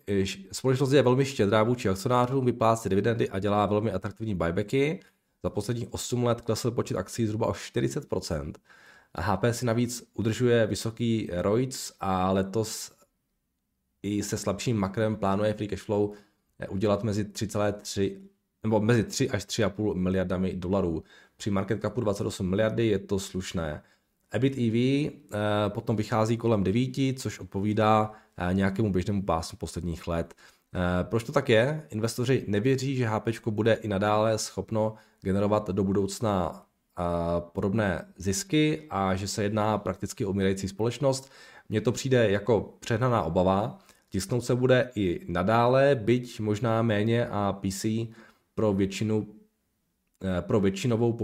[0.52, 5.00] společnost je velmi štědrá vůči akcionářům, vyplácí dividendy a dělá velmi atraktivní buybacky.
[5.42, 8.52] Za posledních 8 let klesl počet akcí zhruba o 40%.
[9.18, 12.92] HP si navíc udržuje vysoký ROIC a letos
[14.02, 16.12] i se slabším makrem plánuje free cash flow
[16.68, 18.20] udělat mezi 3,3
[18.62, 21.02] nebo mezi 3 až 3,5 miliardami dolarů.
[21.36, 23.82] Při market capu 28 miliardy je to slušné.
[24.30, 25.10] EBIT EV eh,
[25.68, 30.34] potom vychází kolem 9, což odpovídá eh, nějakému běžnému pásu posledních let.
[30.74, 31.86] Eh, proč to tak je?
[31.90, 36.62] Investoři nevěří, že HP bude i nadále schopno generovat do budoucna
[37.52, 41.32] podobné zisky a že se jedná prakticky o umírající společnost.
[41.68, 43.78] Mně to přijde jako přehnaná obava.
[44.08, 47.86] Tisknout se bude i nadále, byť možná méně a PC
[48.54, 49.26] pro většinu
[50.40, 51.18] pro většinovou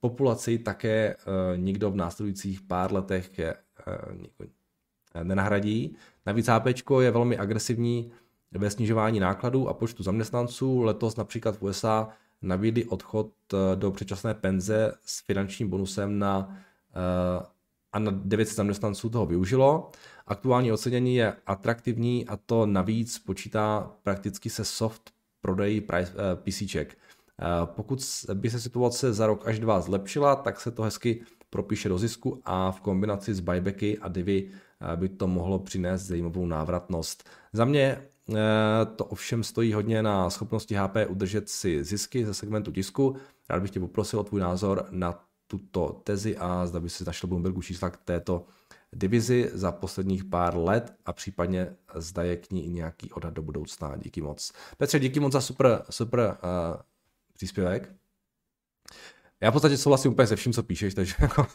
[0.00, 1.16] populaci také eh,
[1.56, 3.54] nikdo v následujících pár letech eh,
[5.22, 5.96] nenahradí.
[6.26, 6.66] Navíc HP
[7.00, 8.10] je velmi agresivní
[8.52, 10.82] ve snižování nákladů a počtu zaměstnanců.
[10.82, 12.08] Letos například v USA
[12.42, 13.30] nabídli odchod
[13.74, 16.58] do předčasné penze s finančním bonusem na
[17.92, 19.90] a na 900 zaměstnanců toho využilo.
[20.26, 25.10] Aktuální ocenění je atraktivní a to navíc počítá prakticky se soft
[25.40, 25.86] prodeji.
[25.92, 26.06] Eh,
[27.64, 31.98] pokud by se situace za rok až dva zlepšila, tak se to hezky propíše do
[31.98, 37.28] zisku a v kombinaci s buybacky a divy eh, by to mohlo přinést zajímavou návratnost.
[37.52, 38.34] Za mě eh,
[38.96, 43.16] to ovšem stojí hodně na schopnosti HP udržet si zisky ze segmentu tisku.
[43.48, 47.28] Rád bych tě poprosil o tvůj názor na tuto tezi a zda by si našel
[47.28, 48.46] Bloombergu čísla k této
[48.92, 53.42] divizi za posledních pár let a případně zda je k ní i nějaký odhad do
[53.42, 53.96] budoucna.
[53.96, 54.52] Díky moc.
[54.78, 56.36] Petře, díky moc za super, super
[57.36, 57.92] příspěvek.
[59.40, 61.46] Já v podstatě souhlasím úplně se vším, co píšeš, takže jako,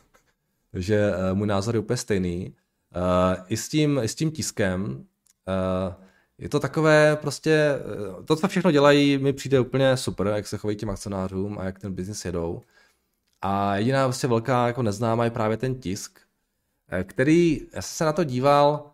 [0.73, 2.55] že uh, můj názor je úplně stejný.
[2.95, 6.03] Uh, i, s tím, I s tím tiskem uh,
[6.37, 7.79] je to takové prostě,
[8.25, 11.79] to, co všechno dělají, mi přijde úplně super, jak se chovají těm akcionářům a jak
[11.79, 12.61] ten biznis jedou.
[13.41, 16.19] A jediná vlastně velká jako neznámá je právě ten tisk,
[17.03, 18.91] který, já jsem se na to díval,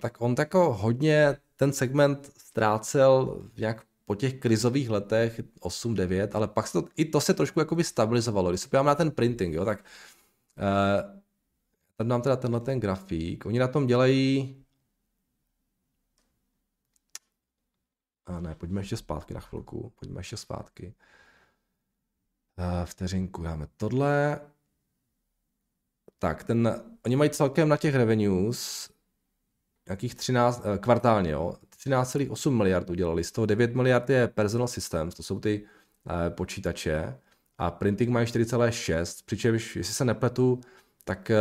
[0.00, 3.82] tak on tako hodně ten segment ztrácel nějak
[4.12, 8.50] po těch krizových letech 8-9, ale pak se to, i to se trošku jakoby stabilizovalo.
[8.50, 11.20] Když se podívám na ten printing, jo, tak uh,
[11.96, 13.46] tady mám teda tenhle ten grafík.
[13.46, 14.56] Oni na tom dělají
[18.26, 19.92] a ne, pojďme ještě zpátky na chvilku.
[19.98, 20.94] Pojďme ještě zpátky.
[22.58, 24.40] Uh, vteřinku, dáme tohle.
[26.18, 28.90] Tak, ten, oni mají celkem na těch revenues
[29.86, 31.56] nějakých 13, uh, kvartálně, jo,
[31.86, 35.64] 13,8 miliard udělali, z toho 9 miliard je personal systems, to jsou ty
[36.10, 37.18] eh, počítače,
[37.58, 40.60] a printing mají 4,6, přičemž, jestli se nepletu,
[41.04, 41.36] tak eh,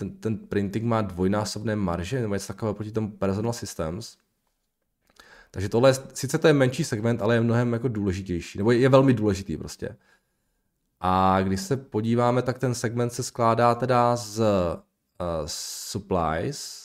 [0.00, 4.16] ten, ten printing má dvojnásobné marže, nebo něco takového proti tomu personal systems.
[5.50, 9.14] Takže tohle, sice to je menší segment, ale je mnohem jako důležitější, nebo je velmi
[9.14, 9.96] důležitý prostě.
[11.00, 14.46] A když se podíváme, tak ten segment se skládá teda z uh,
[15.46, 16.79] supplies,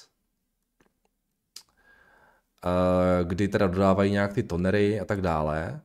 [3.23, 5.81] kdy teda dodávají nějak ty tonery a tak dále.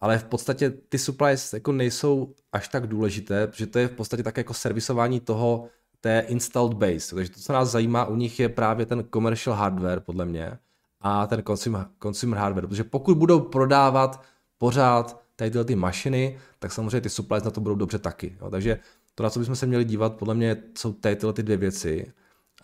[0.00, 4.22] Ale v podstatě ty supplies jako nejsou až tak důležité, protože to je v podstatě
[4.22, 5.68] tak jako servisování toho
[6.00, 7.14] té installed base.
[7.14, 10.58] Takže to, co nás zajímá u nich, je právě ten commercial hardware, podle mě,
[11.00, 12.66] a ten consumer, consumer hardware.
[12.66, 14.22] Protože pokud budou prodávat
[14.58, 18.36] pořád tady tyhle ty mašiny, tak samozřejmě ty supplies na to budou dobře taky.
[18.40, 18.50] Jo.
[18.50, 18.78] Takže
[19.14, 22.12] to, na co bychom se měli dívat, podle mě jsou tady tyhle ty dvě věci.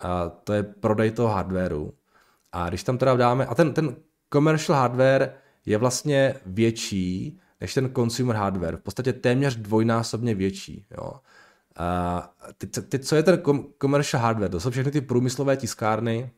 [0.01, 1.93] A to je prodej toho hardwareu
[2.57, 3.95] a když tam teda dáme, a ten, ten
[4.33, 5.33] commercial hardware
[5.65, 10.85] je vlastně větší než ten consumer hardware, v podstatě téměř dvojnásobně větší.
[10.97, 11.11] Jo.
[11.77, 13.41] A teď, teď, co je ten
[13.81, 14.49] commercial hardware?
[14.49, 16.31] To jsou všechny ty průmyslové tiskárny,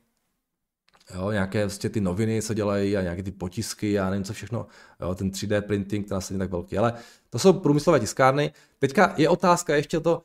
[1.15, 4.67] jo, nějaké vlastně ty noviny, co dělají a nějaké ty potisky a nevím co všechno,
[4.99, 6.93] jo, ten 3D printing, ten asi není tak velký, ale
[7.29, 8.53] to jsou průmyslové tiskárny.
[8.79, 10.23] Teďka je otázka ještě to,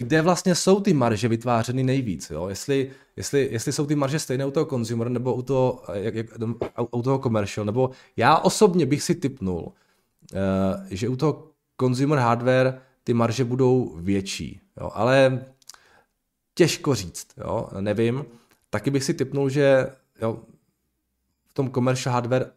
[0.00, 2.30] kde vlastně jsou ty marže vytvářeny nejvíc.
[2.30, 2.48] Jo?
[2.48, 6.26] Jestli, jestli, jestli jsou ty marže stejné u toho consumer nebo u toho, jak, jak,
[6.90, 10.38] u toho commercial, nebo já osobně bych si typnul, uh,
[10.90, 14.90] že u toho consumer hardware ty marže budou větší, jo?
[14.94, 15.44] ale
[16.54, 17.68] těžko říct, jo?
[17.80, 18.24] nevím.
[18.70, 19.86] Taky bych si typnul, že
[20.22, 20.40] jo,
[21.48, 22.50] v tom commercial hardware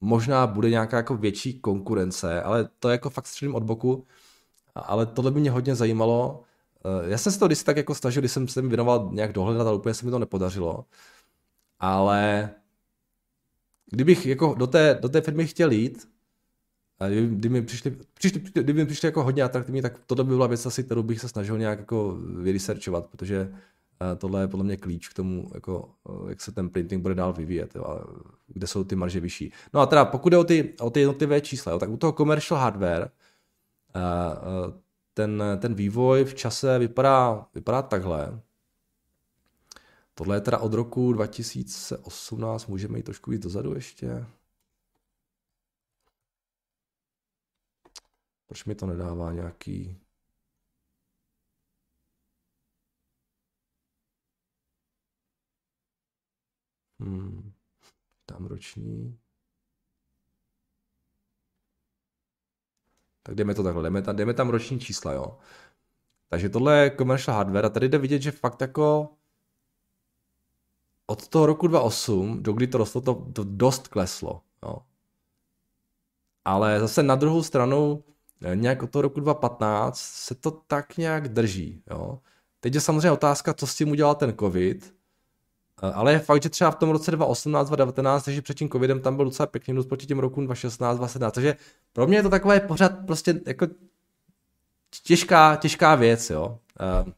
[0.00, 4.06] možná bude nějaká jako větší konkurence, ale to je jako fakt středím od boku,
[4.74, 6.44] ale tohle by mě hodně zajímalo,
[7.06, 9.66] já jsem se to když tak jako snažil, když jsem se mi věnoval nějak dohledat,
[9.66, 10.84] ale úplně se mi to nepodařilo.
[11.78, 12.50] Ale
[13.90, 16.08] kdybych jako do té, do té firmy chtěl jít,
[17.00, 20.46] a kdyby mi přišli, přišli, kdyby mi přišli jako hodně atraktivní, tak tohle by byla
[20.46, 23.54] věc asi, kterou bych se snažil nějak jako vyresearchovat, protože
[24.18, 25.90] tohle je podle mě klíč k tomu, jako,
[26.28, 28.00] jak se ten printing bude dál vyvíjet, jo,
[28.46, 29.52] kde jsou ty marže vyšší.
[29.74, 32.12] No a teda pokud jde o ty, o ty jednotlivé čísla, jo, tak u toho
[32.12, 33.10] commercial hardware
[35.14, 38.40] ten, ten vývoj v čase vypadá, vypadá takhle.
[40.14, 44.26] Tohle je teda od roku 2018, můžeme jít trošku víc dozadu ještě.
[48.46, 50.00] Proč mi to nedává nějaký...
[57.00, 57.52] Hmm.
[58.26, 59.23] Tam roční.
[63.26, 65.38] Tak jdeme to takhle, jdeme tam, jdeme tam roční čísla, jo.
[66.28, 69.08] Takže tohle je commercial hardware a tady jde vidět, že fakt jako
[71.06, 74.42] od toho roku 2008, do kdy to rostlo, to, to dost kleslo.
[74.62, 74.76] Jo.
[76.44, 78.04] Ale zase na druhou stranu,
[78.42, 81.82] eh, nějak od toho roku 2015 se to tak nějak drží.
[81.90, 82.18] Jo.
[82.60, 84.93] Teď je samozřejmě otázka, co s tím udělal ten covid,
[85.92, 89.16] ale je fakt, že třeba v tom roce 2018, 2019, takže před tím covidem tam
[89.16, 91.34] byl docela pěkný růst proti těm rokům 2016, 2017.
[91.34, 91.56] Takže
[91.92, 93.66] pro mě je to takové pořád prostě jako
[95.02, 96.58] těžká, těžká věc, jo.
[97.04, 97.12] Uh,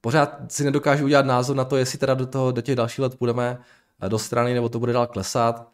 [0.00, 3.18] pořád si nedokážu udělat názor na to, jestli teda do, toho, do těch dalších let
[3.18, 3.58] půjdeme
[4.02, 5.68] eh, do strany, nebo to bude dál klesat.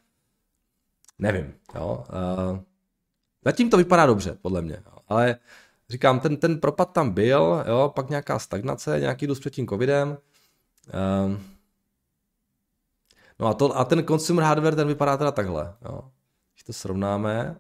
[1.19, 2.05] Nevím, jo.
[3.45, 5.37] Zatím to vypadá dobře, podle mě, ale
[5.89, 10.19] říkám, ten, ten propad tam byl, jo, pak nějaká stagnace, nějaký růst před tím covidem.
[10.95, 11.41] Uh,
[13.38, 16.01] no a, to, a ten consumer hardware, ten vypadá teda takhle, jo.
[16.55, 17.57] Když to srovnáme,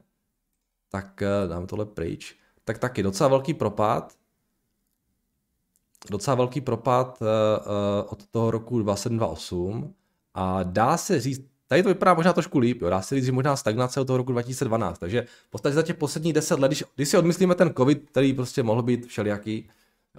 [0.88, 4.14] tak dáme tohle pryč, tak taky docela velký propad,
[6.10, 7.28] docela velký propad uh,
[8.08, 9.94] od toho roku 2728
[10.34, 13.32] a dá se říct, tady to vypadá možná trošku líp, jo, dá se říct, že
[13.32, 16.84] možná stagnace od toho roku 2012, takže v podstatě za těch posledních 10 let, když,
[16.94, 19.68] když si odmyslíme ten covid, který prostě mohl být všelijaký,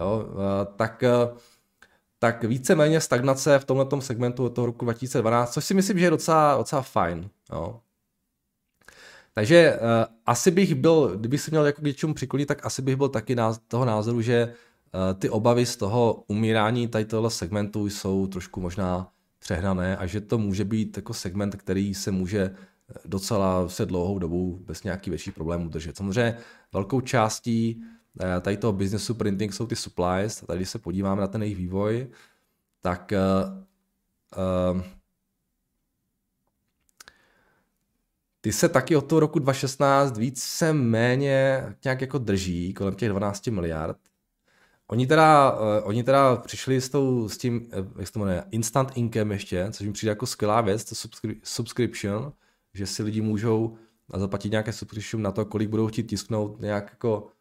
[0.00, 0.40] jo, uh,
[0.76, 1.38] tak uh,
[2.22, 6.10] tak víceméně stagnace v tomto segmentu od toho roku 2012, což si myslím, že je
[6.10, 7.30] docela, docela fajn.
[7.52, 7.80] Jo.
[9.34, 12.96] Takže uh, asi bych byl, kdybych se měl jako k něčemu přiklonit, tak asi bych
[12.96, 14.54] byl taky náz- toho názoru, že
[14.94, 19.08] Eh, ty obavy z toho umírání tady tohle segmentu jsou trošku možná
[19.38, 24.18] přehnané a že to může být jako segment, který se může eh, docela se dlouhou
[24.18, 25.96] dobu bez nějaký větší problémů držet.
[25.96, 26.36] Samozřejmě
[26.72, 27.86] velkou částí eh,
[28.40, 32.10] tady toho businessu printing jsou ty supplies, tady když se podíváme na ten jejich vývoj,
[32.80, 33.12] tak
[34.36, 34.82] uh,
[38.40, 43.46] ty se taky od toho roku 2016 více méně nějak jako drží kolem těch 12
[43.46, 43.96] miliard.
[44.86, 48.92] Oni teda, uh, oni teda přišli s, tou, s tím, jak se to jmenuje, instant
[48.94, 52.32] income ještě, což mi přijde jako skvělá věc, to subscri- subscription,
[52.74, 53.76] že si lidi můžou
[54.16, 57.31] zaplatit nějaké subscription na to, kolik budou chtít tisknout nějak jako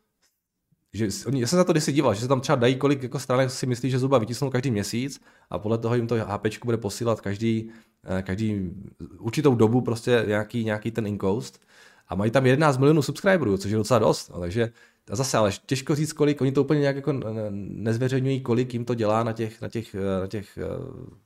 [0.94, 3.20] že oni, já jsem za to kdysi díval, že se tam třeba dají, kolik jako
[3.20, 6.78] stránek si myslí, že zhruba vytisnou každý měsíc a podle toho jim to HP bude
[6.78, 7.72] posílat každý,
[8.04, 8.72] eh, každý
[9.20, 11.62] určitou dobu prostě nějaký, nějaký ten incoast
[12.08, 14.72] a mají tam 11 milionů subscriberů, což je docela dost, no, takže
[15.12, 17.14] a zase, ale těžko říct, kolik, oni to úplně nějak jako
[17.52, 20.58] nezveřejňují, kolik jim to dělá na těch, na těch, na těch,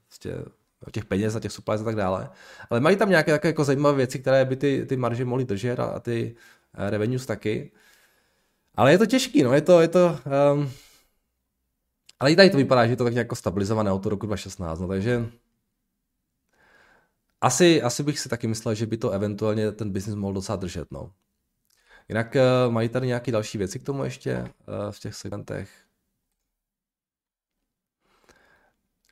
[0.09, 0.32] vlastně,
[0.86, 2.30] na těch peněz, na těch supplies a tak dále.
[2.70, 5.80] Ale mají tam nějaké také jako zajímavé věci, které by ty, ty marže mohly držet
[5.80, 6.36] a, a ty
[6.74, 7.72] eh, revenues taky.
[8.78, 10.19] Ale je to těžký, no, je to, je to,
[10.53, 10.71] um,
[12.19, 14.88] ale i tady to vypadá, že je to tak jako stabilizované toho roku 2016, no,
[14.88, 15.26] takže
[17.41, 20.91] asi, asi bych si taky myslel, že by to eventuálně ten biznis mohl docela držet,
[20.91, 21.11] no.
[22.09, 24.47] Jinak uh, mají tady nějaké další věci k tomu ještě uh,
[24.91, 25.69] v těch segmentech?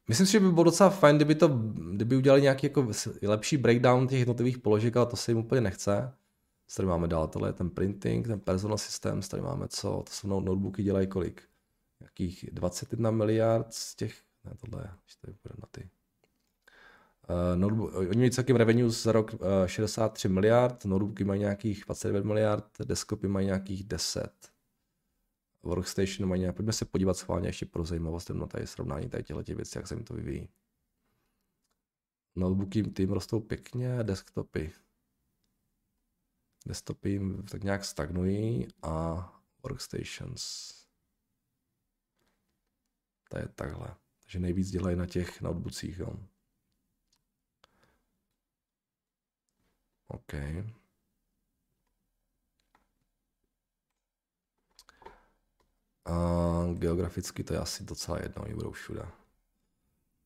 [0.07, 1.47] Myslím si, že by bylo docela fajn, kdyby, to,
[1.93, 2.87] kdyby udělali nějaký jako
[3.21, 6.13] lepší breakdown těch jednotlivých položek, ale to se jim úplně nechce.
[6.75, 7.27] Tady máme dál?
[7.27, 9.89] Tohle je ten printing, ten personal system, tady máme co?
[9.89, 11.43] To jsou notebooky, dělají kolik?
[11.99, 14.91] Nějakých 21 miliard z těch, ne tohle je,
[15.21, 15.89] tady bude na ty
[17.29, 21.83] Uh, notebook, oni mají celkem revenue za rok uh, eh, 63 miliard, notebooky mají nějakých
[21.85, 24.29] 29 miliard, desktopy mají nějakých 10.
[25.63, 29.43] Workstation mají nějak, pojďme se podívat schválně ještě pro zajímavost, na tady srovnání tady těchto
[29.43, 30.49] těch věcí, jak se jim to vyvíjí.
[32.35, 34.71] Notebooky tím rostou pěkně, desktopy.
[36.65, 39.23] Desktopy tak nějak stagnují a
[39.63, 40.73] workstations.
[43.29, 43.95] To je takhle.
[44.23, 46.19] Takže nejvíc dělají na těch notebookích, jo.
[50.07, 50.33] OK.
[56.05, 56.13] A
[56.73, 59.07] geograficky to je asi docela jedno, oni budou všude.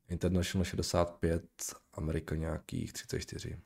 [0.07, 3.61] International 65, Amerika nějakých 34.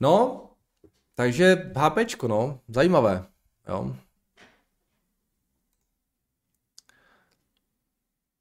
[0.00, 0.40] No,
[1.14, 3.26] takže HPčko, no, zajímavé,
[3.68, 3.96] jo.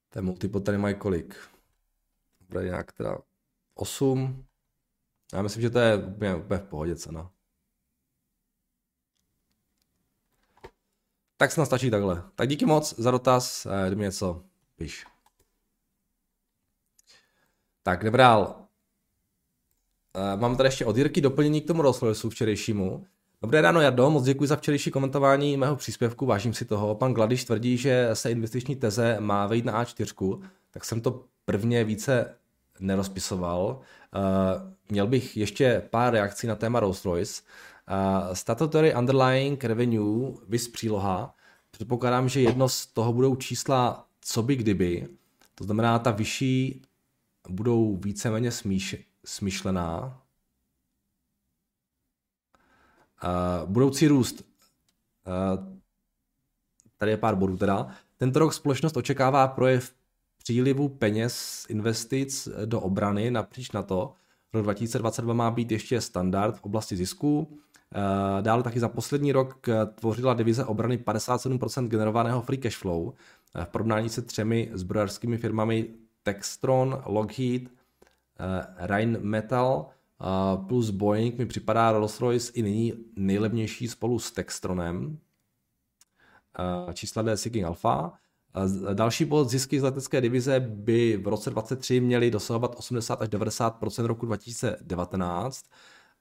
[0.09, 1.35] Ten multipod tady mají kolik?
[2.49, 3.17] Bude nějak teda
[3.73, 4.45] 8.
[5.33, 7.31] Já myslím, že to je úplně, úplně v pohodě cena.
[11.37, 12.23] Tak snad stačí takhle.
[12.35, 14.43] Tak díky moc za dotaz, eh, kdyby něco
[14.75, 15.05] píš.
[17.83, 18.62] Tak, jdeme dál.
[20.15, 23.05] Eh, mám tady ještě od Jirky doplnění k tomu Rolls včerejšímu.
[23.41, 26.95] Dobré ráno, Jardo, moc děkuji za včerejší komentování mého příspěvku, vážím si toho.
[26.95, 30.41] Pan Gladiš tvrdí, že se investiční teze má vejít na A4,
[30.71, 32.35] tak jsem to prvně více
[32.79, 33.79] nerozpisoval.
[34.15, 34.21] Uh,
[34.89, 37.43] měl bych ještě pár reakcí na téma Rolls-Royce.
[37.91, 41.35] Uh, statutory Underlying Revenue, vys příloha,
[41.71, 45.07] předpokládám, že jedno z toho budou čísla co by kdyby,
[45.55, 46.81] to znamená ta vyšší
[47.49, 48.95] budou víceméně smíš,
[49.25, 50.21] smyšlená.
[53.23, 54.41] Uh, budoucí růst.
[55.27, 55.73] Uh,
[56.97, 57.87] tady je pár bodů teda.
[58.17, 59.93] Tento rok společnost očekává projev
[60.37, 64.13] přílivu peněz, investic do obrany napříč na to.
[64.53, 67.59] Rok 2022 má být ještě standard v oblasti zisků.
[68.41, 73.13] Dále taky za poslední rok tvořila divize obrany 57% generovaného free cash flow
[73.63, 75.89] v porovnání se třemi zbrojařskými firmami
[76.23, 77.69] Textron, Lockheed,
[78.77, 79.85] Rheinmetall
[80.67, 85.17] plus Boeing mi připadá Rolls-Royce i nyní nejlevnější spolu s Textronem.
[86.93, 88.13] Čísla jde Seeking Alpha.
[88.93, 94.05] Další bod zisky z letecké divize by v roce 2023 měly dosahovat 80 až 90%
[94.05, 95.65] roku 2019.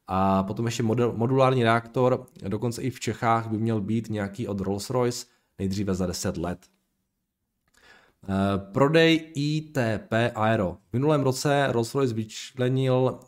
[0.07, 4.61] A potom ještě model, modulární reaktor, dokonce i v Čechách by měl být nějaký od
[4.61, 5.27] Rolls-Royce
[5.59, 6.59] nejdříve za 10 let.
[8.73, 10.77] Prodej ITP Aero.
[10.91, 13.21] V minulém roce Rolls-Royce vyčlenil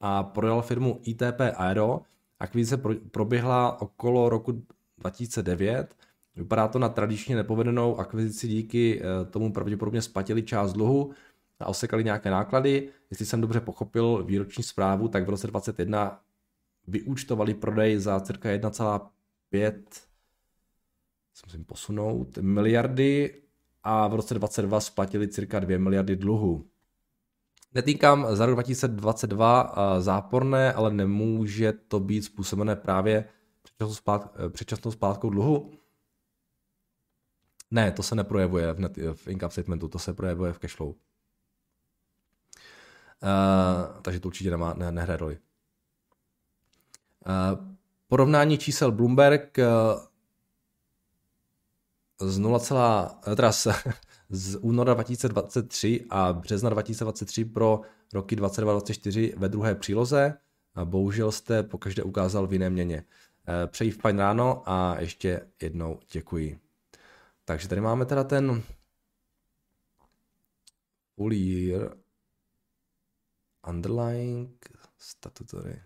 [0.00, 2.00] a prodal firmu ITP Aero.
[2.40, 2.76] Akvizice
[3.10, 4.62] proběhla okolo roku
[4.98, 5.94] 2009
[6.36, 11.12] Vypadá to na tradičně nepovedenou akvizici díky eh, tomu pravděpodobně splatili část dluhu
[11.60, 12.88] a osekali nějaké náklady.
[13.10, 16.20] Jestli jsem dobře pochopil výroční zprávu, tak v roce 2021
[16.86, 19.72] vyúčtovali prodej za cirka 1,5
[21.46, 23.34] musím posunout, miliardy
[23.82, 26.66] a v roce 2022 splatili cirka 2 miliardy dluhu.
[27.74, 33.24] Netýkám za rok 2022 eh, záporné, ale nemůže to být způsobené právě
[34.52, 35.70] předčasnou, splátkou dluhu.
[37.70, 40.88] Ne, to se neprojevuje v, net, v income statementu, to se projevuje v cashflow.
[40.88, 40.94] Uh,
[44.02, 45.38] takže to určitě nemá, ne, nehraje roli.
[47.26, 47.66] Uh,
[48.08, 49.64] porovnání čísel Bloomberg uh,
[52.20, 53.66] z 0, teda z,
[54.30, 57.80] z února 2023 a března 2023 pro
[58.12, 60.34] roky 2024 ve druhé příloze.
[60.74, 63.04] A bohužel jste pokaždé ukázal v jiné měně.
[63.66, 66.60] Přeji fajn ráno a ještě jednou děkuji.
[67.44, 68.62] Takže tady máme teda ten
[71.14, 71.96] full year
[73.68, 74.68] underlying
[74.98, 75.82] statutory.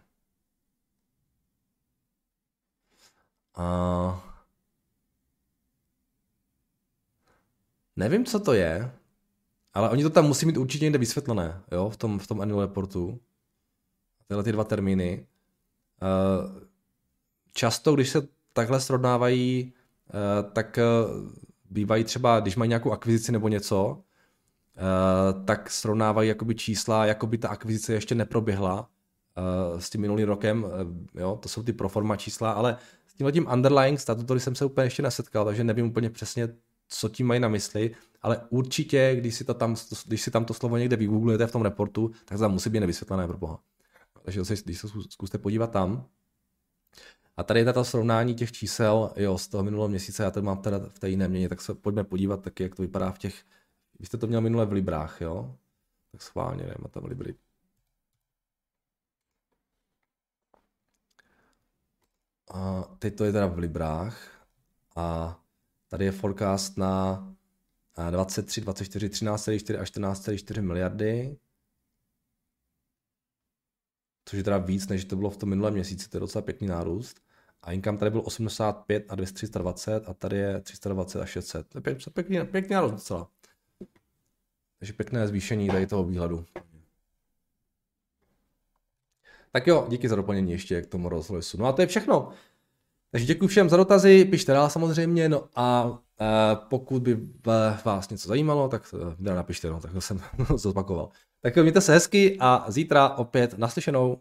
[3.55, 4.34] A
[7.97, 8.93] nevím, co to je,
[9.75, 12.61] ale oni to tam musí mít určitě někde vysvětlené, jo, v tom, v tom annual
[12.61, 13.21] reportu.
[14.29, 15.27] Tyhle ty dva termíny.
[17.53, 19.73] Často, když se takhle srovnávají,
[20.53, 20.79] tak
[21.71, 24.03] bývají třeba, když mají nějakou akvizici nebo něco,
[25.45, 28.89] tak srovnávají jakoby čísla, jako by ta akvizice ještě neproběhla
[29.79, 30.67] s tím minulým rokem,
[31.15, 32.77] jo, to jsou ty proforma čísla, ale
[33.07, 36.49] s tímhle tím underlying statutory jsem se úplně ještě nesetkal, takže nevím úplně přesně,
[36.89, 39.77] co tím mají na mysli, ale určitě, když si, to tam,
[40.07, 42.81] když si tam to slovo někde vygooglujete v tom reportu, tak to tam musí být
[42.81, 43.61] nevysvětlené pro boha.
[44.23, 46.09] Takže když se zkuste podívat tam,
[47.37, 50.63] a tady je to srovnání těch čísel jo, z toho minulého měsíce, já tady mám
[50.63, 53.45] teda v té jiné měně, tak se pojďme podívat taky, jak to vypadá v těch,
[53.99, 55.57] vy jste to měl minule v Librách, jo?
[56.13, 57.35] Tak schválně, nemá tam Libry.
[62.51, 64.47] A teď to je teda v Librách
[64.97, 65.41] a
[65.95, 67.25] tady je forecast na
[68.11, 71.37] 23, 24, 13,4 až 14,4 miliardy
[74.25, 76.67] což je teda víc, než to bylo v tom minulém měsíci, to je docela pěkný
[76.67, 77.21] nárůst.
[77.63, 81.69] A income tady byl 85 a 320 a tady je 320 a 600.
[81.69, 83.31] To je pěk, pěkný, pěkný nárůst docela.
[84.79, 86.47] Takže pěkné zvýšení tady toho výhledu.
[89.53, 92.33] Tak jo, díky za doplnění ještě k tomu rolls No a to je všechno.
[93.15, 97.19] Takže děkuji všem za dotazy, pište dál samozřejmě, no a e, pokud by
[97.85, 98.95] vás něco zajímalo, tak
[99.27, 100.21] e, napište, no, tak to jsem
[100.57, 101.09] zopakoval.
[101.43, 104.19] Tak mějte se hezky a zítra opět naslyšenou.